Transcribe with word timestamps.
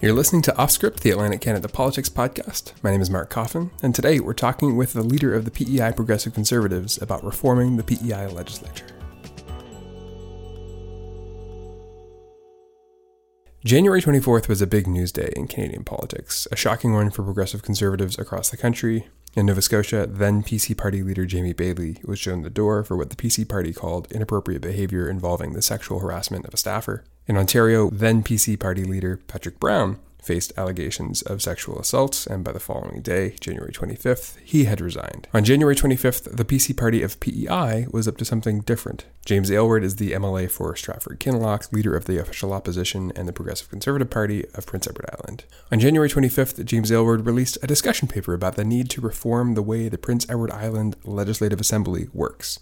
You're 0.00 0.12
listening 0.12 0.42
to 0.42 0.52
Offscript, 0.52 1.00
the 1.00 1.10
Atlantic 1.10 1.40
Canada 1.40 1.66
Politics 1.68 2.08
podcast. 2.08 2.72
My 2.84 2.92
name 2.92 3.00
is 3.00 3.10
Mark 3.10 3.30
Coffin, 3.30 3.72
and 3.82 3.92
today 3.92 4.20
we're 4.20 4.32
talking 4.32 4.76
with 4.76 4.92
the 4.92 5.02
leader 5.02 5.34
of 5.34 5.44
the 5.44 5.50
PEI 5.50 5.90
Progressive 5.90 6.32
Conservatives 6.32 7.02
about 7.02 7.24
reforming 7.24 7.76
the 7.76 7.82
PEI 7.82 8.28
legislature. 8.28 8.86
January 13.64 14.00
24th 14.00 14.46
was 14.46 14.62
a 14.62 14.68
big 14.68 14.86
news 14.86 15.10
day 15.10 15.32
in 15.34 15.48
Canadian 15.48 15.82
politics, 15.82 16.46
a 16.52 16.56
shocking 16.56 16.92
one 16.92 17.10
for 17.10 17.24
progressive 17.24 17.62
conservatives 17.62 18.20
across 18.20 18.50
the 18.50 18.56
country. 18.56 19.08
In 19.34 19.46
Nova 19.46 19.60
Scotia, 19.60 20.06
then 20.06 20.44
PC 20.44 20.78
Party 20.78 21.02
leader 21.02 21.26
Jamie 21.26 21.54
Baillie 21.54 22.06
was 22.06 22.20
shown 22.20 22.42
the 22.42 22.50
door 22.50 22.84
for 22.84 22.96
what 22.96 23.10
the 23.10 23.16
PC 23.16 23.48
Party 23.48 23.72
called 23.72 24.12
inappropriate 24.12 24.62
behaviour 24.62 25.10
involving 25.10 25.54
the 25.54 25.60
sexual 25.60 25.98
harassment 25.98 26.46
of 26.46 26.54
a 26.54 26.56
staffer. 26.56 27.02
In 27.28 27.36
Ontario, 27.36 27.90
then 27.90 28.22
PC 28.22 28.58
Party 28.58 28.84
leader 28.84 29.18
Patrick 29.28 29.60
Brown 29.60 29.98
faced 30.22 30.52
allegations 30.56 31.22
of 31.22 31.42
sexual 31.42 31.78
assault, 31.78 32.26
and 32.30 32.42
by 32.42 32.52
the 32.52 32.60
following 32.60 33.02
day, 33.02 33.34
January 33.40 33.72
25th, 33.72 34.38
he 34.42 34.64
had 34.64 34.80
resigned. 34.80 35.28
On 35.32 35.44
January 35.44 35.76
25th, 35.76 36.36
the 36.36 36.44
PC 36.44 36.76
party 36.76 37.02
of 37.02 37.20
PEI 37.20 37.86
was 37.90 38.08
up 38.08 38.16
to 38.18 38.24
something 38.24 38.60
different. 38.60 39.04
James 39.24 39.50
Aylward 39.50 39.84
is 39.84 39.96
the 39.96 40.12
MLA 40.12 40.50
for 40.50 40.74
Stratford 40.74 41.20
Kinlock, 41.20 41.72
leader 41.72 41.96
of 41.96 42.06
the 42.06 42.18
official 42.18 42.52
opposition 42.52 43.12
and 43.14 43.28
the 43.28 43.32
Progressive 43.32 43.70
Conservative 43.70 44.10
Party 44.10 44.44
of 44.54 44.66
Prince 44.66 44.86
Edward 44.86 45.08
Island. 45.12 45.44
On 45.70 45.78
January 45.78 46.08
25th, 46.08 46.64
James 46.64 46.90
Aylward 46.90 47.26
released 47.26 47.58
a 47.62 47.66
discussion 47.66 48.08
paper 48.08 48.34
about 48.34 48.56
the 48.56 48.64
need 48.64 48.90
to 48.90 49.00
reform 49.00 49.54
the 49.54 49.62
way 49.62 49.88
the 49.88 49.98
Prince 49.98 50.28
Edward 50.28 50.50
Island 50.50 50.96
Legislative 51.04 51.60
Assembly 51.60 52.08
works. 52.12 52.58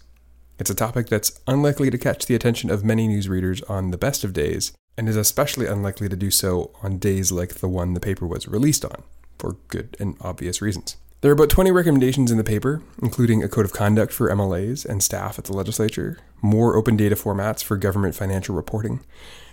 It's 0.59 0.69
a 0.69 0.75
topic 0.75 1.07
that's 1.07 1.39
unlikely 1.47 1.91
to 1.91 1.97
catch 1.97 2.25
the 2.25 2.35
attention 2.35 2.69
of 2.69 2.83
many 2.83 3.07
newsreaders 3.07 3.67
on 3.69 3.91
the 3.91 3.97
best 3.97 4.23
of 4.23 4.33
days, 4.33 4.71
and 4.97 5.07
is 5.07 5.15
especially 5.15 5.67
unlikely 5.67 6.09
to 6.09 6.15
do 6.15 6.31
so 6.31 6.71
on 6.81 6.97
days 6.97 7.31
like 7.31 7.55
the 7.55 7.67
one 7.67 7.93
the 7.93 7.99
paper 7.99 8.25
was 8.25 8.47
released 8.47 8.83
on, 8.83 9.03
for 9.37 9.57
good 9.67 9.95
and 9.99 10.17
obvious 10.21 10.61
reasons. 10.61 10.97
There 11.21 11.31
are 11.31 11.33
about 11.33 11.49
20 11.49 11.71
recommendations 11.71 12.31
in 12.31 12.37
the 12.37 12.43
paper, 12.43 12.81
including 13.01 13.43
a 13.43 13.49
code 13.49 13.65
of 13.65 13.73
conduct 13.73 14.13
for 14.13 14.29
MLAs 14.29 14.85
and 14.85 15.01
staff 15.01 15.39
at 15.39 15.45
the 15.45 15.53
legislature, 15.53 16.19
more 16.41 16.75
open 16.75 16.95
data 16.95 17.15
formats 17.15 17.63
for 17.63 17.75
government 17.75 18.15
financial 18.15 18.55
reporting, 18.55 18.99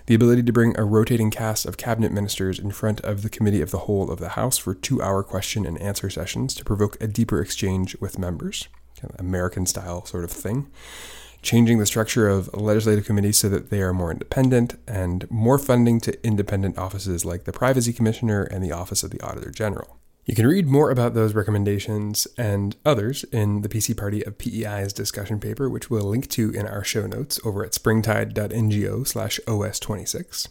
the 0.07 0.15
ability 0.15 0.43
to 0.43 0.53
bring 0.53 0.79
a 0.79 0.85
rotating 0.85 1.31
cast 1.31 1.65
of 1.65 1.79
cabinet 1.79 2.13
ministers 2.13 2.59
in 2.59 2.71
front 2.71 3.01
of 3.01 3.23
the 3.23 3.31
Committee 3.31 3.63
of 3.63 3.71
the 3.71 3.81
Whole 3.81 4.11
of 4.11 4.21
the 4.21 4.31
House 4.31 4.59
for 4.59 4.75
two 4.75 5.01
hour 5.01 5.23
question 5.23 5.65
and 5.65 5.81
answer 5.81 6.11
sessions 6.11 6.55
to 6.55 6.65
provoke 6.65 7.01
a 7.01 7.07
deeper 7.07 7.41
exchange 7.41 7.97
with 7.99 8.19
members, 8.19 8.69
American 9.19 9.67
style 9.67 10.05
sort 10.05 10.25
of 10.25 10.31
thing 10.31 10.71
changing 11.45 11.79
the 11.79 11.87
structure 11.87 12.27
of 12.27 12.53
legislative 12.55 13.05
committees 13.05 13.39
so 13.39 13.49
that 13.51 13.71
they 13.71 13.83
are 13.83 13.93
more 13.93 14.11
independent, 14.11 14.77
and 14.89 15.31
more 15.31 15.59
funding 15.59 16.01
to 16.01 16.27
independent 16.27 16.79
offices 16.79 17.25
like 17.25 17.45
the 17.45 17.53
Privacy 17.53 17.93
Commissioner 17.93 18.43
and 18.45 18.65
the 18.65 18.73
Office 18.73 19.03
of 19.03 19.11
the 19.11 19.21
Auditor 19.21 19.51
General. 19.51 19.99
You 20.27 20.35
can 20.35 20.47
read 20.47 20.67
more 20.67 20.91
about 20.91 21.13
those 21.13 21.35
recommendations 21.35 22.27
and 22.39 22.75
others 22.83 23.25
in 23.25 23.61
the 23.61 23.69
PC 23.69 23.95
Party 23.95 24.25
of 24.25 24.39
PEI's 24.39 24.95
discussion 24.95 25.39
paper, 25.39 25.69
which 25.69 25.91
we'll 25.91 26.05
link 26.05 26.31
to 26.31 26.51
in 26.51 26.67
our 26.67 26.83
show 26.83 27.07
notes 27.07 27.39
over 27.45 27.63
at 27.63 27.75
springtide.ngo 27.75 29.07
slash 29.07 29.39
OS26. 29.47 30.49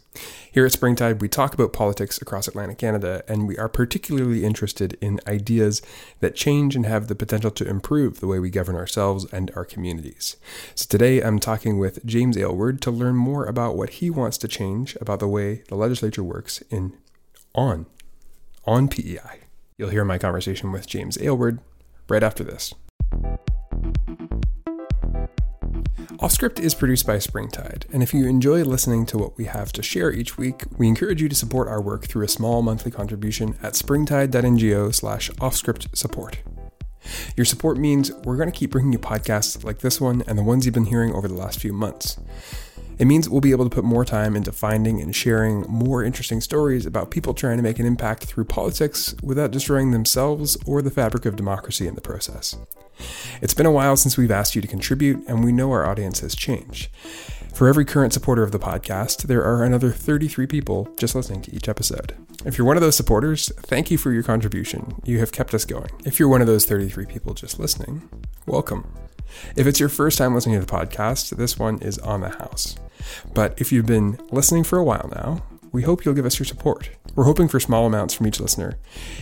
Here 0.52 0.68
at 0.68 0.74
Springtide, 0.74 1.22
we 1.22 1.28
talk 1.28 1.56
about 1.56 1.74
politics 1.74 2.22
across 2.22 2.48
Atlantic 2.48 2.78
Canada, 2.78 3.24
and 3.28 3.48
we 3.48 3.58
are 3.58 3.68
particularly 3.68 4.46
interested 4.46 4.96
in 5.02 5.20
ideas 5.26 5.82
that 6.20 6.36
change 6.36 6.76
and 6.76 6.86
have 6.86 7.08
the 7.08 7.16
potential 7.16 7.50
to 7.50 7.68
improve 7.68 8.20
the 8.20 8.28
way 8.28 8.38
we 8.38 8.52
govern 8.52 8.76
ourselves 8.76 9.26
and 9.34 9.50
our 9.56 9.66
communities. 9.66 10.38
So 10.76 10.86
today 10.88 11.22
I'm 11.22 11.40
talking 11.40 11.80
with 11.80 12.06
James 12.06 12.38
Aylward 12.38 12.80
to 12.82 12.92
learn 12.92 13.16
more 13.16 13.46
about 13.46 13.76
what 13.76 13.90
he 13.90 14.12
wants 14.12 14.38
to 14.40 14.48
change 14.48 14.96
about 15.02 15.20
the 15.20 15.28
way 15.28 15.64
the 15.68 15.76
legislature 15.76 16.24
works 16.24 16.62
in 16.70 16.96
on 17.56 17.88
on 18.66 18.88
PEI. 18.88 19.43
You'll 19.84 19.89
hear 19.89 20.06
my 20.06 20.17
conversation 20.17 20.72
with 20.72 20.88
James 20.88 21.18
Aylward 21.18 21.59
right 22.08 22.24
after 22.24 22.41
this. 22.41 22.74
Offscript 26.19 26.62
is 26.62 26.74
produced 26.74 27.06
by 27.06 27.19
Springtide, 27.19 27.85
and 27.91 28.02
if 28.02 28.13
you 28.13 28.25
enjoy 28.25 28.63
listening 28.63 29.06
to 29.08 29.18
what 29.18 29.38
we 29.38 29.44
have 29.44 29.74
to 29.74 29.84
share 29.84 30.09
each 30.09 30.38
week, 30.38 30.63
we 30.78 30.88
encourage 30.88 31.22
you 31.22 31.28
to 31.28 31.35
support 31.35 31.68
our 31.68 31.81
work 31.81 32.06
through 32.06 32.24
a 32.24 32.30
small 32.30 32.62
monthly 32.62 32.91
contribution 32.91 33.58
at 33.62 33.75
springtide.ngo 33.75 34.96
slash 34.96 35.30
offscript 35.31 35.94
support. 35.94 36.38
Your 37.35 37.44
support 37.44 37.78
means 37.78 38.09
we're 38.24 38.38
going 38.38 38.50
to 38.50 38.58
keep 38.58 38.72
bringing 38.72 38.94
you 38.94 39.00
podcasts 39.00 39.66
like 39.66 39.79
this 39.79 40.00
one 40.00 40.24
and 40.28 40.38
the 40.38 40.44
ones 40.44 40.66
you've 40.66 40.74
been 40.74 40.85
hearing 40.85 41.12
over 41.12 41.28
the 41.28 41.34
last 41.34 41.59
few 41.59 41.74
months. 41.74 42.18
It 43.03 43.06
means 43.06 43.28
we'll 43.28 43.41
be 43.41 43.52
able 43.52 43.66
to 43.66 43.75
put 43.75 43.84
more 43.84 44.06
time 44.06 44.34
into 44.34 44.53
finding 44.53 45.02
and 45.02 45.14
sharing 45.14 45.66
more 45.68 46.06
interesting 46.06 46.40
stories 46.40 46.86
about 46.86 47.12
people 47.12 47.34
trying 47.34 47.58
to 47.58 47.62
make 47.62 47.78
an 47.78 47.86
impact 47.86 48.24
through 48.24 48.46
politics 48.46 49.14
without 49.22 49.52
destroying 49.52 49.91
themselves 49.91 50.56
or 50.66 50.81
the 50.81 50.90
fabric 50.90 51.25
of 51.25 51.36
democracy 51.36 51.86
in 51.86 51.96
the 51.96 52.02
process. 52.02 52.56
It's 53.41 53.53
been 53.53 53.66
a 53.66 53.72
while 53.74 53.97
since 53.97 54.16
we've 54.16 54.31
asked 54.31 54.56
you 54.56 54.62
to 54.62 54.69
contribute, 54.69 55.22
and 55.28 55.44
we 55.44 55.52
know 55.52 55.69
our 55.74 55.86
audience 55.86 56.22
has 56.22 56.34
changed. 56.34 56.91
For 57.53 57.68
every 57.68 57.84
current 57.84 58.14
supporter 58.14 58.41
of 58.41 58.53
the 58.53 58.58
podcast, 58.58 59.24
there 59.24 59.44
are 59.44 59.66
another 59.66 59.91
33 59.91 60.47
people 60.47 60.88
just 60.97 61.14
listening 61.14 61.41
to 61.41 61.53
each 61.53 61.68
episode. 61.68 62.16
If 62.46 62.58
you're 62.58 62.66
one 62.66 62.78
of 62.78 62.81
those 62.81 62.96
supporters, 62.96 63.52
thank 63.64 63.91
you 63.91 63.97
for 63.97 64.14
your 64.14 64.24
contribution. 64.24 64.96
You 65.03 65.20
have 65.20 65.34
kept 65.34 65.53
us 65.53 65.66
going. 65.66 65.90
If 66.06 66.22
you're 66.22 66.30
one 66.30 66.40
of 66.40 66.47
those 66.47 66.66
33 66.66 67.06
people 67.08 67.34
just 67.34 67.59
listening, 67.59 68.09
welcome. 68.46 68.88
If 69.58 69.68
it's 69.68 69.81
your 69.81 69.90
first 69.90 70.18
time 70.18 70.34
listening 70.34 70.58
to 70.58 70.66
the 70.66 70.72
podcast, 70.72 71.35
this 71.35 71.59
one 71.59 71.80
is 71.80 72.00
on 72.00 72.22
the 72.22 72.30
house. 72.30 72.78
But 73.34 73.59
if 73.59 73.72
you've 73.72 73.86
been 73.86 74.19
listening 74.31 74.64
for 74.64 74.78
a 74.78 74.84
while 74.84 75.09
now, 75.16 75.44
we 75.72 75.81
hope 75.81 76.06
you'll 76.06 76.14
give 76.14 76.25
us 76.25 76.38
your 76.38 76.46
support. 76.46 76.91
We're 77.16 77.24
hoping 77.24 77.47
for 77.47 77.59
small 77.59 77.88
amounts 77.88 78.14
from 78.14 78.28
each 78.28 78.40
listener. 78.40 78.78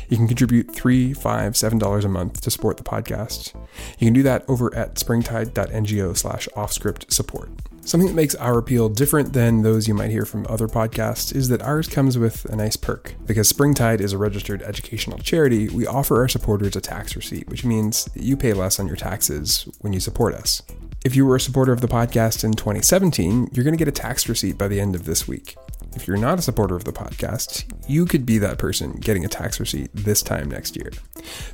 You 0.10 0.18
can 0.18 0.28
contribute 0.28 0.76
three, 0.76 1.14
five, 1.14 1.56
seven 1.56 1.80
dollars 1.80 2.06
a 2.06 2.10
month 2.10 2.42
to 2.42 2.52
support 2.52 2.78
the 2.78 2.84
podcast. 2.84 3.54
You 4.00 4.08
can 4.08 4.14
do 4.14 4.24
that 4.24 4.44
over 4.50 4.74
at 4.76 4.96
springtide.ngo 4.96 6.18
slash 6.18 6.50
offscript 6.56 7.12
support. 7.12 7.50
Something 7.84 8.08
that 8.08 8.16
makes 8.16 8.36
our 8.36 8.60
appeal 8.60 8.90
different 8.90 9.34
than 9.34 9.64
those 9.64 9.88
you 9.88 9.94
might 9.94 10.12
hear 10.12 10.26
from 10.26 10.46
other 10.48 10.68
podcasts 10.68 11.36
is 11.36 11.50
that 11.50 11.64
ours 11.64 11.88
comes 11.88 12.18
with 12.18 12.46
a 12.46 12.56
nice 12.56 12.76
perk. 12.76 13.16
Because 13.26 13.50
Springtide 13.50 14.02
is 14.02 14.14
a 14.14 14.20
registered 14.20 14.62
educational 14.62 15.18
charity, 15.18 15.68
we 15.68 15.88
offer 15.88 16.18
our 16.18 16.28
supporters 16.28 16.76
a 16.76 16.82
tax 16.82 17.16
receipt, 17.16 17.50
which 17.50 17.66
means 17.66 18.08
you 18.14 18.38
pay 18.38 18.54
less 18.54 18.80
on 18.80 18.86
your 18.86 18.98
taxes 18.98 19.68
when 19.80 19.94
you 19.94 20.00
support 20.00 20.36
us. 20.36 20.62
If 21.04 21.16
you 21.16 21.26
were 21.26 21.36
a 21.36 21.40
supporter 21.40 21.72
of 21.72 21.82
the 21.82 21.88
podcast 21.88 22.44
in 22.44 22.54
2017, 22.54 23.50
you're 23.52 23.64
going 23.64 23.74
to 23.74 23.78
get 23.78 23.88
a 23.88 23.92
tax 23.92 24.30
receipt 24.30 24.56
by 24.56 24.68
the 24.68 24.80
end 24.80 24.94
of 24.94 25.06
this 25.06 25.28
week. 25.28 25.56
If 25.96 26.08
you're 26.08 26.16
not 26.16 26.38
a 26.38 26.44
supporter 26.44 26.76
of 26.76 26.84
the 26.84 26.94
podcast, 26.94 27.66
you 27.90 28.06
could 28.06 28.24
be 28.24 28.38
that 28.38 28.60
person 28.60 28.92
getting 28.94 29.26
a 29.26 29.28
tax 29.28 29.60
receipt 29.60 29.90
this 29.96 30.22
time 30.22 30.50
next 30.50 30.76
year. 30.76 30.92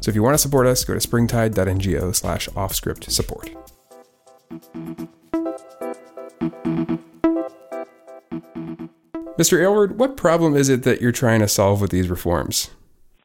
So 0.02 0.10
if 0.10 0.16
you 0.16 0.22
want 0.22 0.34
to 0.34 0.38
support 0.38 0.68
us, 0.68 0.84
go 0.84 0.96
to 0.96 1.00
springtide.ngo 1.00 2.14
slash 2.14 2.50
offscript 2.50 3.10
support. 3.10 3.50
Mr. 9.38 9.62
Aylward, 9.62 9.98
what 9.98 10.18
problem 10.18 10.58
is 10.58 10.68
it 10.68 10.84
that 10.84 11.00
you're 11.00 11.14
trying 11.14 11.40
to 11.40 11.48
solve 11.48 11.80
with 11.80 11.92
these 11.92 12.10
reforms? 12.10 12.72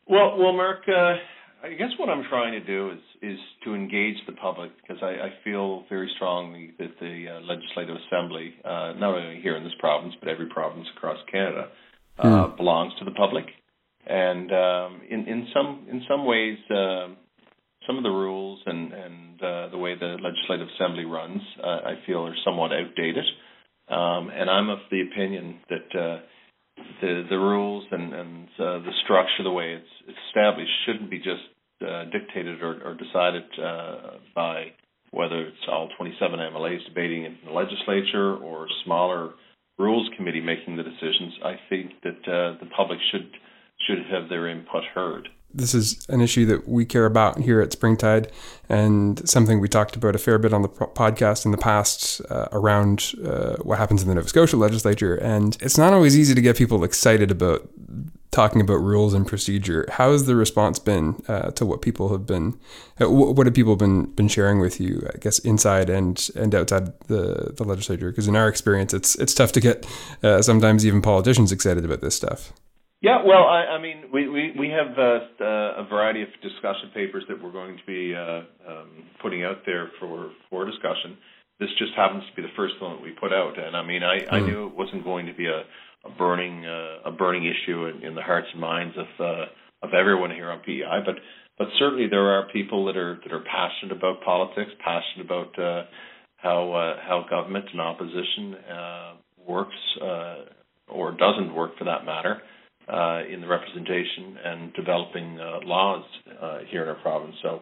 Well, 0.06 0.38
well, 0.38 0.52
Mark, 0.52 0.88
uh, 0.88 1.16
I 1.64 1.72
guess 1.76 1.90
what 1.98 2.08
I'm 2.08 2.22
trying 2.28 2.52
to 2.52 2.60
do 2.60 2.92
is 2.92 3.00
is 3.22 3.38
to 3.64 3.74
engage 3.74 4.16
the 4.26 4.32
public 4.32 4.70
because 4.80 5.02
I, 5.02 5.06
I 5.10 5.32
feel 5.44 5.84
very 5.88 6.10
strongly 6.16 6.72
that 6.78 6.98
the 7.00 7.26
uh, 7.28 7.40
Legislative 7.40 7.96
Assembly, 8.06 8.54
uh, 8.64 8.92
not 8.98 9.14
only 9.14 9.40
here 9.40 9.56
in 9.56 9.62
this 9.62 9.72
province 9.78 10.14
but 10.20 10.28
every 10.28 10.46
province 10.48 10.86
across 10.96 11.18
Canada, 11.30 11.68
uh, 12.18 12.26
mm. 12.26 12.56
belongs 12.56 12.92
to 12.98 13.04
the 13.04 13.12
public, 13.12 13.46
and 14.06 14.50
um, 14.52 15.00
in 15.08 15.26
in 15.26 15.46
some 15.54 15.86
in 15.90 16.02
some 16.08 16.26
ways, 16.26 16.58
uh, 16.70 17.08
some 17.86 17.96
of 17.96 18.02
the 18.02 18.10
rules 18.10 18.60
and 18.66 18.92
and 18.92 19.42
uh, 19.42 19.68
the 19.70 19.78
way 19.78 19.94
the 19.94 20.16
Legislative 20.20 20.68
Assembly 20.74 21.04
runs, 21.04 21.40
uh, 21.62 21.80
I 21.86 21.94
feel 22.06 22.26
are 22.26 22.34
somewhat 22.44 22.72
outdated. 22.72 23.24
Um, 23.88 24.30
and 24.32 24.48
I'm 24.48 24.70
of 24.70 24.78
the 24.90 25.02
opinion 25.02 25.58
that 25.68 26.00
uh, 26.00 26.20
the 27.00 27.26
the 27.30 27.38
rules 27.38 27.84
and 27.90 28.12
and 28.12 28.48
uh, 28.58 28.78
the 28.78 28.92
structure, 29.04 29.42
the 29.42 29.50
way 29.50 29.74
it's 29.74 30.16
established, 30.28 30.70
shouldn't 30.86 31.10
be 31.10 31.18
just 31.18 31.42
uh, 31.82 32.04
dictated 32.10 32.62
or, 32.62 32.80
or 32.84 32.94
decided 32.94 33.44
uh, 33.58 34.18
by 34.34 34.72
whether 35.10 35.46
it's 35.46 35.64
all 35.68 35.88
27 35.96 36.38
MLAs 36.38 36.84
debating 36.86 37.24
in 37.24 37.36
the 37.44 37.52
legislature 37.52 38.36
or 38.36 38.66
smaller 38.84 39.30
rules 39.78 40.08
committee 40.16 40.40
making 40.40 40.76
the 40.76 40.82
decisions. 40.82 41.34
I 41.44 41.54
think 41.68 41.92
that 42.02 42.20
uh, 42.26 42.58
the 42.60 42.68
public 42.76 42.98
should 43.10 43.30
should 43.86 43.98
have 44.10 44.28
their 44.28 44.48
input 44.48 44.84
heard 44.94 45.28
this 45.54 45.74
is 45.74 46.06
an 46.08 46.20
issue 46.20 46.46
that 46.46 46.68
we 46.68 46.84
care 46.84 47.06
about 47.06 47.38
here 47.40 47.60
at 47.60 47.72
Springtide 47.72 48.30
and 48.68 49.28
something 49.28 49.60
we 49.60 49.68
talked 49.68 49.96
about 49.96 50.14
a 50.14 50.18
fair 50.18 50.38
bit 50.38 50.52
on 50.52 50.62
the 50.62 50.68
podcast 50.68 51.44
in 51.44 51.50
the 51.50 51.58
past 51.58 52.20
uh, 52.30 52.48
around 52.52 53.12
uh, 53.24 53.56
what 53.56 53.78
happens 53.78 54.02
in 54.02 54.08
the 54.08 54.14
Nova 54.14 54.28
Scotia 54.28 54.56
legislature. 54.56 55.16
And 55.16 55.56
it's 55.60 55.78
not 55.78 55.92
always 55.92 56.18
easy 56.18 56.34
to 56.34 56.40
get 56.40 56.56
people 56.56 56.84
excited 56.84 57.30
about 57.30 57.68
talking 58.32 58.60
about 58.62 58.76
rules 58.76 59.14
and 59.14 59.26
procedure. 59.26 59.86
How 59.92 60.10
has 60.10 60.26
the 60.26 60.34
response 60.34 60.78
been 60.78 61.22
uh, 61.28 61.50
to 61.52 61.64
what 61.64 61.82
people 61.82 62.08
have 62.08 62.26
been, 62.26 62.58
uh, 63.00 63.08
what 63.08 63.46
have 63.46 63.54
people 63.54 63.76
been 63.76 64.06
been 64.06 64.28
sharing 64.28 64.58
with 64.58 64.80
you? 64.80 65.06
I 65.14 65.18
guess 65.18 65.38
inside 65.40 65.88
and 65.88 66.28
and 66.34 66.54
outside 66.54 66.98
the 67.06 67.52
the 67.56 67.64
legislature, 67.64 68.10
because 68.10 68.26
in 68.26 68.34
our 68.34 68.48
experience, 68.48 68.92
it's 68.92 69.14
it's 69.16 69.34
tough 69.34 69.52
to 69.52 69.60
get 69.60 69.86
uh, 70.22 70.42
sometimes 70.42 70.84
even 70.84 71.02
politicians 71.02 71.52
excited 71.52 71.84
about 71.84 72.00
this 72.00 72.16
stuff. 72.16 72.52
Yeah, 73.02 73.18
well, 73.26 73.44
I, 73.50 73.76
I 73.76 73.82
mean, 73.82 74.04
we 74.12 74.28
we 74.28 74.54
we 74.58 74.68
have 74.70 74.96
uh, 74.96 75.44
uh, 75.44 75.82
a 75.82 75.86
variety 75.88 76.22
of 76.22 76.28
discussion 76.40 76.90
papers 76.94 77.24
that 77.28 77.42
we're 77.42 77.52
going 77.52 77.76
to 77.76 77.84
be 77.84 78.14
uh, 78.14 78.42
um, 78.66 78.90
putting 79.20 79.44
out 79.44 79.66
there 79.66 79.90
for 80.00 80.30
for 80.48 80.64
discussion. 80.64 81.18
This 81.60 81.68
just 81.78 81.92
happens 81.94 82.24
to 82.30 82.34
be 82.34 82.42
the 82.42 82.54
first 82.56 82.80
one 82.80 82.96
that 82.96 83.02
we 83.02 83.10
put 83.10 83.32
out, 83.32 83.58
and 83.58 83.76
I 83.76 83.84
mean, 83.84 84.02
I, 84.02 84.20
mm. 84.20 84.32
I 84.32 84.40
hmm. 84.40 84.46
knew 84.46 84.66
it 84.66 84.74
wasn't 84.74 85.04
going 85.04 85.26
to 85.26 85.34
be 85.34 85.46
a, 85.46 85.62
a 86.04 86.10
burning 86.10 86.64
uh, 86.66 87.08
a 87.08 87.12
burning 87.12 87.44
issue 87.44 87.86
in, 87.86 88.02
in 88.02 88.14
the 88.14 88.22
hearts 88.22 88.48
and 88.52 88.60
minds 88.60 88.94
of 88.96 89.06
uh, 89.20 89.44
of 89.82 89.94
everyone 89.94 90.30
here 90.30 90.50
on 90.50 90.60
PEI, 90.60 91.00
but 91.04 91.16
but 91.58 91.68
certainly 91.78 92.08
there 92.08 92.26
are 92.30 92.48
people 92.52 92.86
that 92.86 92.96
are 92.96 93.18
that 93.22 93.32
are 93.32 93.44
passionate 93.44 93.96
about 93.96 94.22
politics, 94.22 94.70
passionate 94.84 95.26
about 95.26 95.58
uh, 95.58 95.84
how 96.36 96.72
uh, 96.72 96.96
how 97.06 97.24
government 97.28 97.66
and 97.72 97.80
opposition 97.80 98.54
uh, 98.54 99.12
works 99.46 99.76
uh, 100.02 100.36
or 100.88 101.12
doesn't 101.12 101.54
work 101.54 101.76
for 101.78 101.84
that 101.84 102.04
matter 102.04 102.42
uh, 102.88 103.20
in 103.32 103.40
the 103.40 103.46
representation 103.46 104.36
and 104.44 104.72
developing 104.74 105.38
uh, 105.38 105.60
laws 105.64 106.04
uh, 106.40 106.58
here 106.70 106.82
in 106.82 106.88
our 106.88 107.00
province. 107.02 107.34
So 107.42 107.60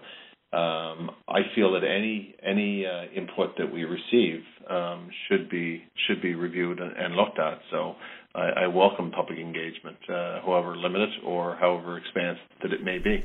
um, 0.53 1.11
I 1.29 1.43
feel 1.55 1.73
that 1.73 1.85
any 1.85 2.35
any 2.43 2.85
uh, 2.85 3.05
input 3.15 3.57
that 3.59 3.73
we 3.73 3.85
receive 3.85 4.43
um, 4.69 5.09
should 5.29 5.49
be 5.49 5.85
should 6.07 6.21
be 6.21 6.35
reviewed 6.35 6.81
and, 6.81 6.97
and 6.97 7.15
looked 7.15 7.39
at. 7.39 7.61
So 7.71 7.95
I, 8.35 8.65
I 8.65 8.67
welcome 8.67 9.13
public 9.13 9.39
engagement, 9.39 9.99
uh, 10.09 10.41
however 10.41 10.77
limited 10.77 11.11
or 11.25 11.57
however 11.57 11.99
expansive 11.99 12.43
that 12.63 12.73
it 12.73 12.83
may 12.83 12.99
be. 12.99 13.25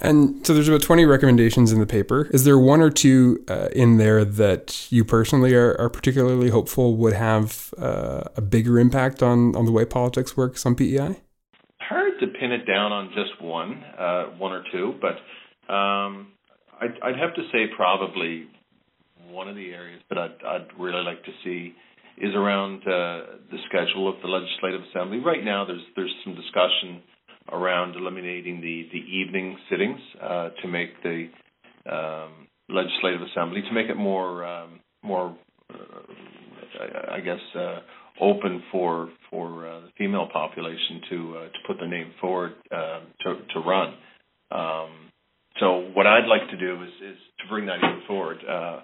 And 0.00 0.46
so 0.46 0.54
there's 0.54 0.68
about 0.68 0.82
20 0.82 1.04
recommendations 1.06 1.72
in 1.72 1.80
the 1.80 1.86
paper. 1.86 2.28
Is 2.32 2.44
there 2.44 2.58
one 2.58 2.80
or 2.80 2.90
two 2.90 3.44
uh, 3.48 3.68
in 3.72 3.98
there 3.98 4.24
that 4.24 4.90
you 4.92 5.04
personally 5.04 5.54
are, 5.54 5.74
are 5.80 5.90
particularly 5.90 6.50
hopeful 6.50 6.96
would 6.96 7.14
have 7.14 7.74
uh, 7.78 8.22
a 8.36 8.40
bigger 8.40 8.78
impact 8.78 9.22
on, 9.22 9.56
on 9.56 9.64
the 9.64 9.72
way 9.72 9.84
politics 9.84 10.36
works 10.36 10.64
on 10.64 10.76
PEI? 10.76 11.20
Hard 11.80 12.12
to 12.20 12.26
pin 12.28 12.52
it 12.52 12.64
down 12.64 12.92
on 12.92 13.08
just 13.08 13.42
one, 13.42 13.82
uh, 13.98 14.26
one 14.38 14.52
or 14.52 14.62
two, 14.70 14.94
but 15.00 15.16
um, 15.68 16.32
I'd, 16.80 16.94
I'd, 17.02 17.18
have 17.18 17.34
to 17.34 17.42
say 17.52 17.66
probably 17.76 18.46
one 19.30 19.48
of 19.48 19.56
the 19.56 19.70
areas 19.70 20.00
that 20.08 20.18
I'd, 20.18 20.36
I'd 20.46 20.68
really 20.78 21.02
like 21.02 21.22
to 21.24 21.32
see 21.44 21.74
is 22.18 22.34
around 22.34 22.82
uh, 22.82 23.38
the 23.50 23.58
schedule 23.68 24.08
of 24.08 24.16
the 24.22 24.28
Legislative 24.28 24.80
Assembly. 24.90 25.18
Right 25.18 25.44
now, 25.44 25.64
there's 25.64 25.82
there's 25.94 26.14
some 26.24 26.34
discussion 26.34 27.02
around 27.52 27.96
eliminating 27.96 28.60
the, 28.60 28.88
the 28.92 28.98
evening 28.98 29.56
sittings 29.70 30.00
uh, 30.22 30.50
to 30.62 30.68
make 30.68 30.90
the 31.02 31.28
um, 31.90 32.48
legislative 32.68 33.22
assembly 33.22 33.62
to 33.62 33.72
make 33.72 33.88
it 33.88 33.96
more 33.96 34.44
um, 34.44 34.80
more 35.02 35.36
uh, 35.72 37.12
I 37.12 37.20
guess 37.20 37.40
uh, 37.54 37.80
open 38.20 38.62
for 38.70 39.10
for 39.30 39.66
uh, 39.66 39.80
the 39.80 39.88
female 39.96 40.28
population 40.32 41.00
to 41.10 41.36
uh, 41.36 41.44
to 41.44 41.58
put 41.66 41.76
their 41.78 41.88
name 41.88 42.12
forward 42.20 42.52
um, 42.72 43.02
to 43.22 43.36
to 43.54 43.60
run. 43.60 43.94
Um, 44.50 45.07
so 45.60 45.88
what 45.94 46.06
I'd 46.06 46.26
like 46.26 46.48
to 46.50 46.56
do 46.56 46.82
is 46.82 46.90
is 47.02 47.18
to 47.40 47.48
bring 47.48 47.66
that 47.66 47.78
even 47.78 48.02
forward. 48.06 48.38
Uh, 48.48 48.80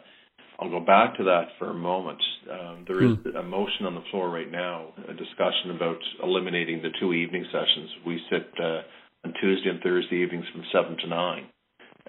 I'll 0.61 0.71
go 0.71 0.81
back 0.81 1.17
to 1.17 1.25
that 1.25 1.49
for 1.59 1.71
a 1.71 1.75
moment. 1.75 2.23
Um, 2.51 2.85
there 2.87 3.03
is 3.03 3.17
hmm. 3.23 3.37
a 3.37 3.43
motion 3.43 3.87
on 3.87 3.95
the 3.95 4.05
floor 4.11 4.31
right 4.31 4.51
now, 4.51 4.93
a 5.09 5.15
discussion 5.15 5.75
about 5.75 5.99
eliminating 6.23 6.81
the 6.83 6.91
two 7.01 7.13
evening 7.13 7.45
sessions. 7.51 7.91
We 8.07 8.21
sit 8.31 8.47
uh, 8.63 8.83
on 9.25 9.35
Tuesday 9.41 9.71
and 9.71 9.81
Thursday 9.83 10.17
evenings 10.17 10.45
from 10.53 10.63
7 10.73 10.97
to 10.99 11.07
9. 11.09 11.47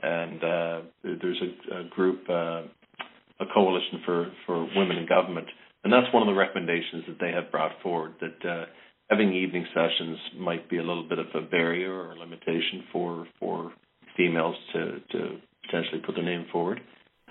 And 0.04 0.44
uh, 0.44 0.82
there's 1.04 1.42
a, 1.42 1.80
a 1.80 1.84
group, 1.90 2.22
uh, 2.30 2.64
a 3.40 3.46
coalition 3.54 4.02
for, 4.06 4.32
for 4.46 4.68
women 4.76 4.98
in 4.98 5.08
government. 5.08 5.48
And 5.84 5.92
that's 5.92 6.12
one 6.14 6.22
of 6.22 6.28
the 6.28 6.38
recommendations 6.38 7.06
that 7.08 7.18
they 7.20 7.32
have 7.32 7.52
brought 7.52 7.72
forward 7.82 8.14
that 8.20 8.48
uh, 8.48 8.66
having 9.10 9.34
evening 9.34 9.66
sessions 9.74 10.18
might 10.38 10.70
be 10.70 10.78
a 10.78 10.84
little 10.84 11.08
bit 11.08 11.20
of 11.20 11.28
a 11.34 11.42
barrier 11.42 11.94
or 11.94 12.18
limitation 12.18 12.84
for, 12.92 13.28
for 13.40 13.72
females 14.18 14.56
to, 14.74 15.00
to 15.12 15.38
potentially 15.66 16.02
put 16.06 16.16
their 16.16 16.24
name 16.24 16.46
forward. 16.52 16.82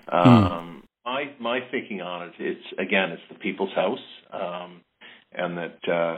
Hmm. 0.08 0.28
Um, 0.28 0.82
my 1.04 1.25
my 1.38 1.60
thinking 1.70 2.00
on 2.00 2.28
it, 2.28 2.32
it's 2.38 2.66
again, 2.78 3.10
it's 3.10 3.22
the 3.28 3.38
people's 3.38 3.72
house, 3.75 3.98
um, 4.32 4.81
and 5.32 5.58
that 5.58 5.78
uh, 5.88 6.16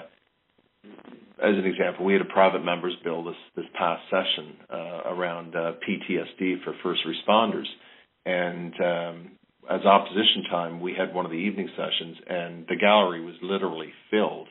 as 1.42 1.54
an 1.56 1.66
example, 1.66 2.04
we 2.04 2.12
had 2.12 2.22
a 2.22 2.26
private 2.26 2.64
members 2.64 2.94
bill 3.04 3.24
this 3.24 3.36
this 3.56 3.66
past 3.76 4.02
session 4.10 4.56
uh, 4.72 5.10
around 5.12 5.54
uh, 5.54 5.72
PTSD 5.86 6.62
for 6.64 6.74
first 6.82 7.00
responders, 7.06 7.66
and 8.24 8.72
um, 8.80 9.30
as 9.68 9.84
opposition 9.84 10.44
time, 10.50 10.80
we 10.80 10.94
had 10.96 11.12
one 11.12 11.24
of 11.24 11.32
the 11.32 11.36
evening 11.36 11.68
sessions, 11.76 12.16
and 12.28 12.66
the 12.68 12.76
gallery 12.76 13.24
was 13.24 13.34
literally 13.42 13.92
filled 14.10 14.48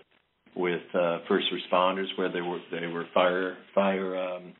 with 0.55 0.83
uh, 0.93 1.19
first 1.27 1.47
responders, 1.53 2.07
where 2.17 2.31
they 2.31 2.41
were 2.41 2.59
they 2.71 2.87
were 2.87 3.05
fire 3.13 3.57
fire 3.73 4.17
um, 4.17 4.53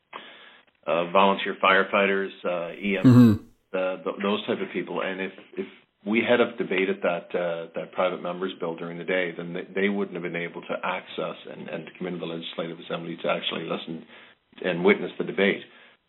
uh, 0.86 1.10
volunteer 1.10 1.56
firefighters, 1.62 2.30
uh, 2.44 2.68
EM. 2.68 3.04
Mm-hmm 3.04 3.46
the, 3.76 3.96
the, 4.04 4.12
those 4.22 4.44
type 4.46 4.60
of 4.60 4.72
people. 4.72 5.02
And 5.02 5.20
if 5.20 5.32
if 5.56 5.66
we 6.04 6.22
had 6.28 6.40
have 6.40 6.56
debated 6.58 6.98
that 7.02 7.34
uh, 7.34 7.66
that 7.74 7.92
private 7.92 8.22
members 8.22 8.52
bill 8.60 8.76
during 8.76 8.98
the 8.98 9.04
day, 9.04 9.32
then 9.36 9.52
they, 9.52 9.82
they 9.82 9.88
wouldn't 9.88 10.14
have 10.14 10.22
been 10.22 10.40
able 10.40 10.62
to 10.62 10.74
access 10.82 11.36
and, 11.52 11.68
and 11.68 11.86
to 11.86 11.92
come 11.98 12.06
into 12.06 12.20
the 12.20 12.26
legislative 12.26 12.78
assembly 12.80 13.18
to 13.22 13.28
actually 13.28 13.64
listen 13.64 14.04
and 14.64 14.84
witness 14.84 15.10
the 15.18 15.24
debate. 15.24 15.60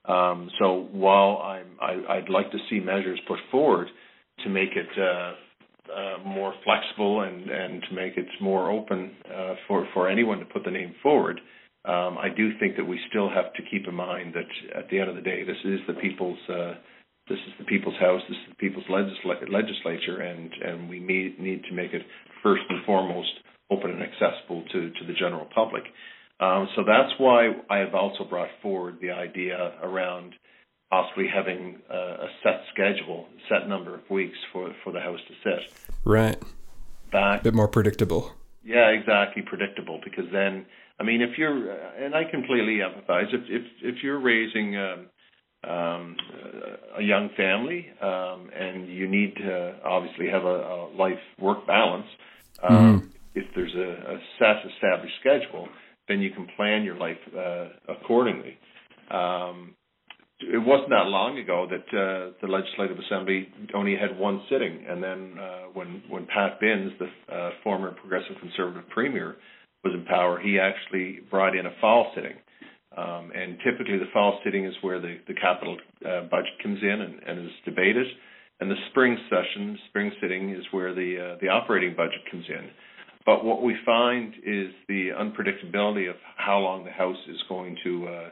Um, 0.06 0.50
so 0.60 0.88
while 0.92 1.42
I'm, 1.44 1.68
I, 1.82 2.18
I'd 2.18 2.30
like 2.30 2.50
to 2.52 2.58
see 2.70 2.80
measures 2.80 3.20
put 3.28 3.40
forward 3.52 3.88
to 4.44 4.50
make 4.50 4.70
it 4.74 4.88
uh, 4.98 5.34
uh, 5.94 6.24
more 6.26 6.54
flexible 6.64 7.22
and, 7.22 7.50
and 7.50 7.84
to 7.90 7.96
make 7.96 8.16
it 8.16 8.28
more 8.40 8.72
open 8.72 9.12
uh, 9.26 9.56
for, 9.68 9.86
for 9.94 10.08
anyone 10.08 10.40
to 10.40 10.46
put 10.46 10.64
the 10.64 10.72
name 10.72 10.96
forward, 11.04 11.42
um, 11.88 12.18
I 12.18 12.30
do 12.36 12.58
think 12.60 12.76
that 12.76 12.86
we 12.86 13.00
still 13.10 13.30
have 13.30 13.54
to 13.54 13.62
keep 13.72 13.88
in 13.88 13.96
mind 13.96 14.36
that 14.36 14.78
at 14.78 14.90
the 14.90 15.00
end 15.00 15.10
of 15.10 15.16
the 15.16 15.22
day, 15.22 15.44
this 15.44 15.58
is 15.64 15.80
the 15.88 15.94
people's 15.94 16.40
uh, 16.50 16.76
this 17.30 17.40
is 17.40 17.54
the 17.60 17.66
people's 17.66 18.00
house, 18.00 18.22
this 18.30 18.38
is 18.38 18.50
the 18.50 18.56
people's 18.56 18.86
legisl- 18.86 19.52
legislature, 19.52 20.22
and, 20.22 20.52
and 20.64 20.90
we 20.90 21.00
need, 21.00 21.40
need 21.40 21.64
to 21.66 21.74
make 21.74 21.94
it 21.94 22.04
first 22.42 22.64
and 22.70 22.86
foremost 22.86 23.32
open 23.70 23.92
and 23.92 24.02
accessible 24.02 24.64
to, 24.72 24.90
to 24.92 25.06
the 25.06 25.14
general 25.14 25.46
public. 25.54 25.84
Um, 26.40 26.70
so 26.76 26.84
that's 26.86 27.12
why 27.18 27.52
I 27.70 27.80
have 27.80 27.94
also 27.94 28.24
brought 28.24 28.50
forward 28.62 29.00
the 29.02 29.12
idea 29.12 29.74
around 29.82 30.36
possibly 30.90 31.26
having 31.34 31.82
a, 31.90 31.98
a 31.98 32.28
set 32.44 32.62
schedule, 32.74 33.26
set 33.50 33.68
number 33.68 33.94
of 33.94 34.10
weeks 34.10 34.38
for, 34.54 34.72
for 34.84 34.94
the 34.94 35.02
House 35.02 35.20
to 35.28 35.34
sit. 35.44 35.92
Right. 36.06 36.42
That, 37.12 37.42
a 37.42 37.44
bit 37.44 37.54
more 37.54 37.68
predictable. 37.68 38.32
Yeah, 38.64 38.88
exactly, 38.90 39.42
predictable. 39.42 40.00
Because 40.04 40.26
then, 40.32 40.66
I 41.00 41.04
mean, 41.04 41.22
if 41.22 41.38
you're, 41.38 41.72
and 41.72 42.16
I 42.16 42.24
completely 42.30 42.80
empathize, 42.80 43.34
if 43.34 43.42
if, 43.50 43.64
if 43.84 44.04
you're 44.04 44.20
raising 44.20 44.76
um, 44.78 45.10
um, 45.70 46.16
a 46.98 47.02
young 47.02 47.30
family, 47.36 47.86
um, 48.02 48.50
and 48.56 48.88
you 48.88 49.08
need 49.08 49.36
to 49.36 49.76
obviously 49.84 50.28
have 50.30 50.44
a, 50.44 50.48
a 50.48 50.90
life 50.96 51.20
work 51.40 51.66
balance. 51.68 52.08
Um, 52.68 52.78
mm-hmm. 52.78 53.08
If 53.36 53.46
there's 53.56 53.76
a, 53.76 54.14
a 54.14 54.18
set 54.40 54.72
established 54.74 55.14
schedule, 55.20 55.68
then 56.08 56.22
you 56.22 56.32
can 56.32 56.48
plan 56.56 56.84
your 56.84 56.98
life 56.98 57.18
uh, 57.38 57.68
accordingly. 57.88 58.58
Um, 59.12 59.76
it 60.40 60.64
wasn't 60.64 60.90
that 60.90 61.08
long 61.08 61.40
ago 61.40 61.68
that 61.70 61.98
uh, 61.98 62.32
the 62.42 62.48
Legislative 62.48 62.98
Assembly 63.00 63.48
only 63.74 63.96
had 63.96 64.18
one 64.20 64.42
sitting, 64.50 64.86
and 64.88 65.02
then 65.02 65.34
uh, 65.40 65.62
when 65.74 66.04
when 66.10 66.28
Pat 66.28 66.60
Binns, 66.60 66.92
the 67.00 67.34
uh, 67.34 67.50
former 67.64 67.92
Progressive 67.92 68.36
Conservative 68.40 68.88
Premier, 68.90 69.36
was 69.84 69.94
in 69.94 70.06
power, 70.06 70.40
he 70.40 70.60
actually 70.60 71.20
brought 71.30 71.56
in 71.56 71.66
a 71.66 71.72
fall 71.80 72.12
sitting. 72.16 72.38
Um, 72.98 73.32
and 73.36 73.58
typically, 73.64 73.98
the 74.00 74.10
fall 74.12 74.40
sitting 74.44 74.66
is 74.66 74.74
where 74.82 75.00
the, 75.00 75.18
the 75.28 75.36
capital 75.36 75.78
uh, 76.04 76.22
budget 76.32 76.54
comes 76.64 76.80
in 76.82 77.02
and, 77.02 77.22
and 77.28 77.46
is 77.46 77.54
debated. 77.64 78.08
And 78.60 78.72
the 78.72 78.76
spring 78.90 79.18
session, 79.30 79.78
spring 79.90 80.12
sitting, 80.20 80.50
is 80.50 80.64
where 80.72 80.96
the 80.96 81.34
uh, 81.36 81.38
the 81.40 81.50
operating 81.50 81.96
budget 81.96 82.22
comes 82.32 82.46
in. 82.50 82.70
But 83.24 83.46
what 83.46 83.62
we 83.62 83.76
find 83.86 84.34
is 84.38 84.74
the 84.88 85.10
unpredictability 85.10 86.10
of 86.10 86.16
how 86.38 86.58
long 86.58 86.84
the 86.84 86.92
House 86.92 87.18
is 87.30 87.38
going 87.48 87.78
to 87.84 88.08
uh, 88.08 88.30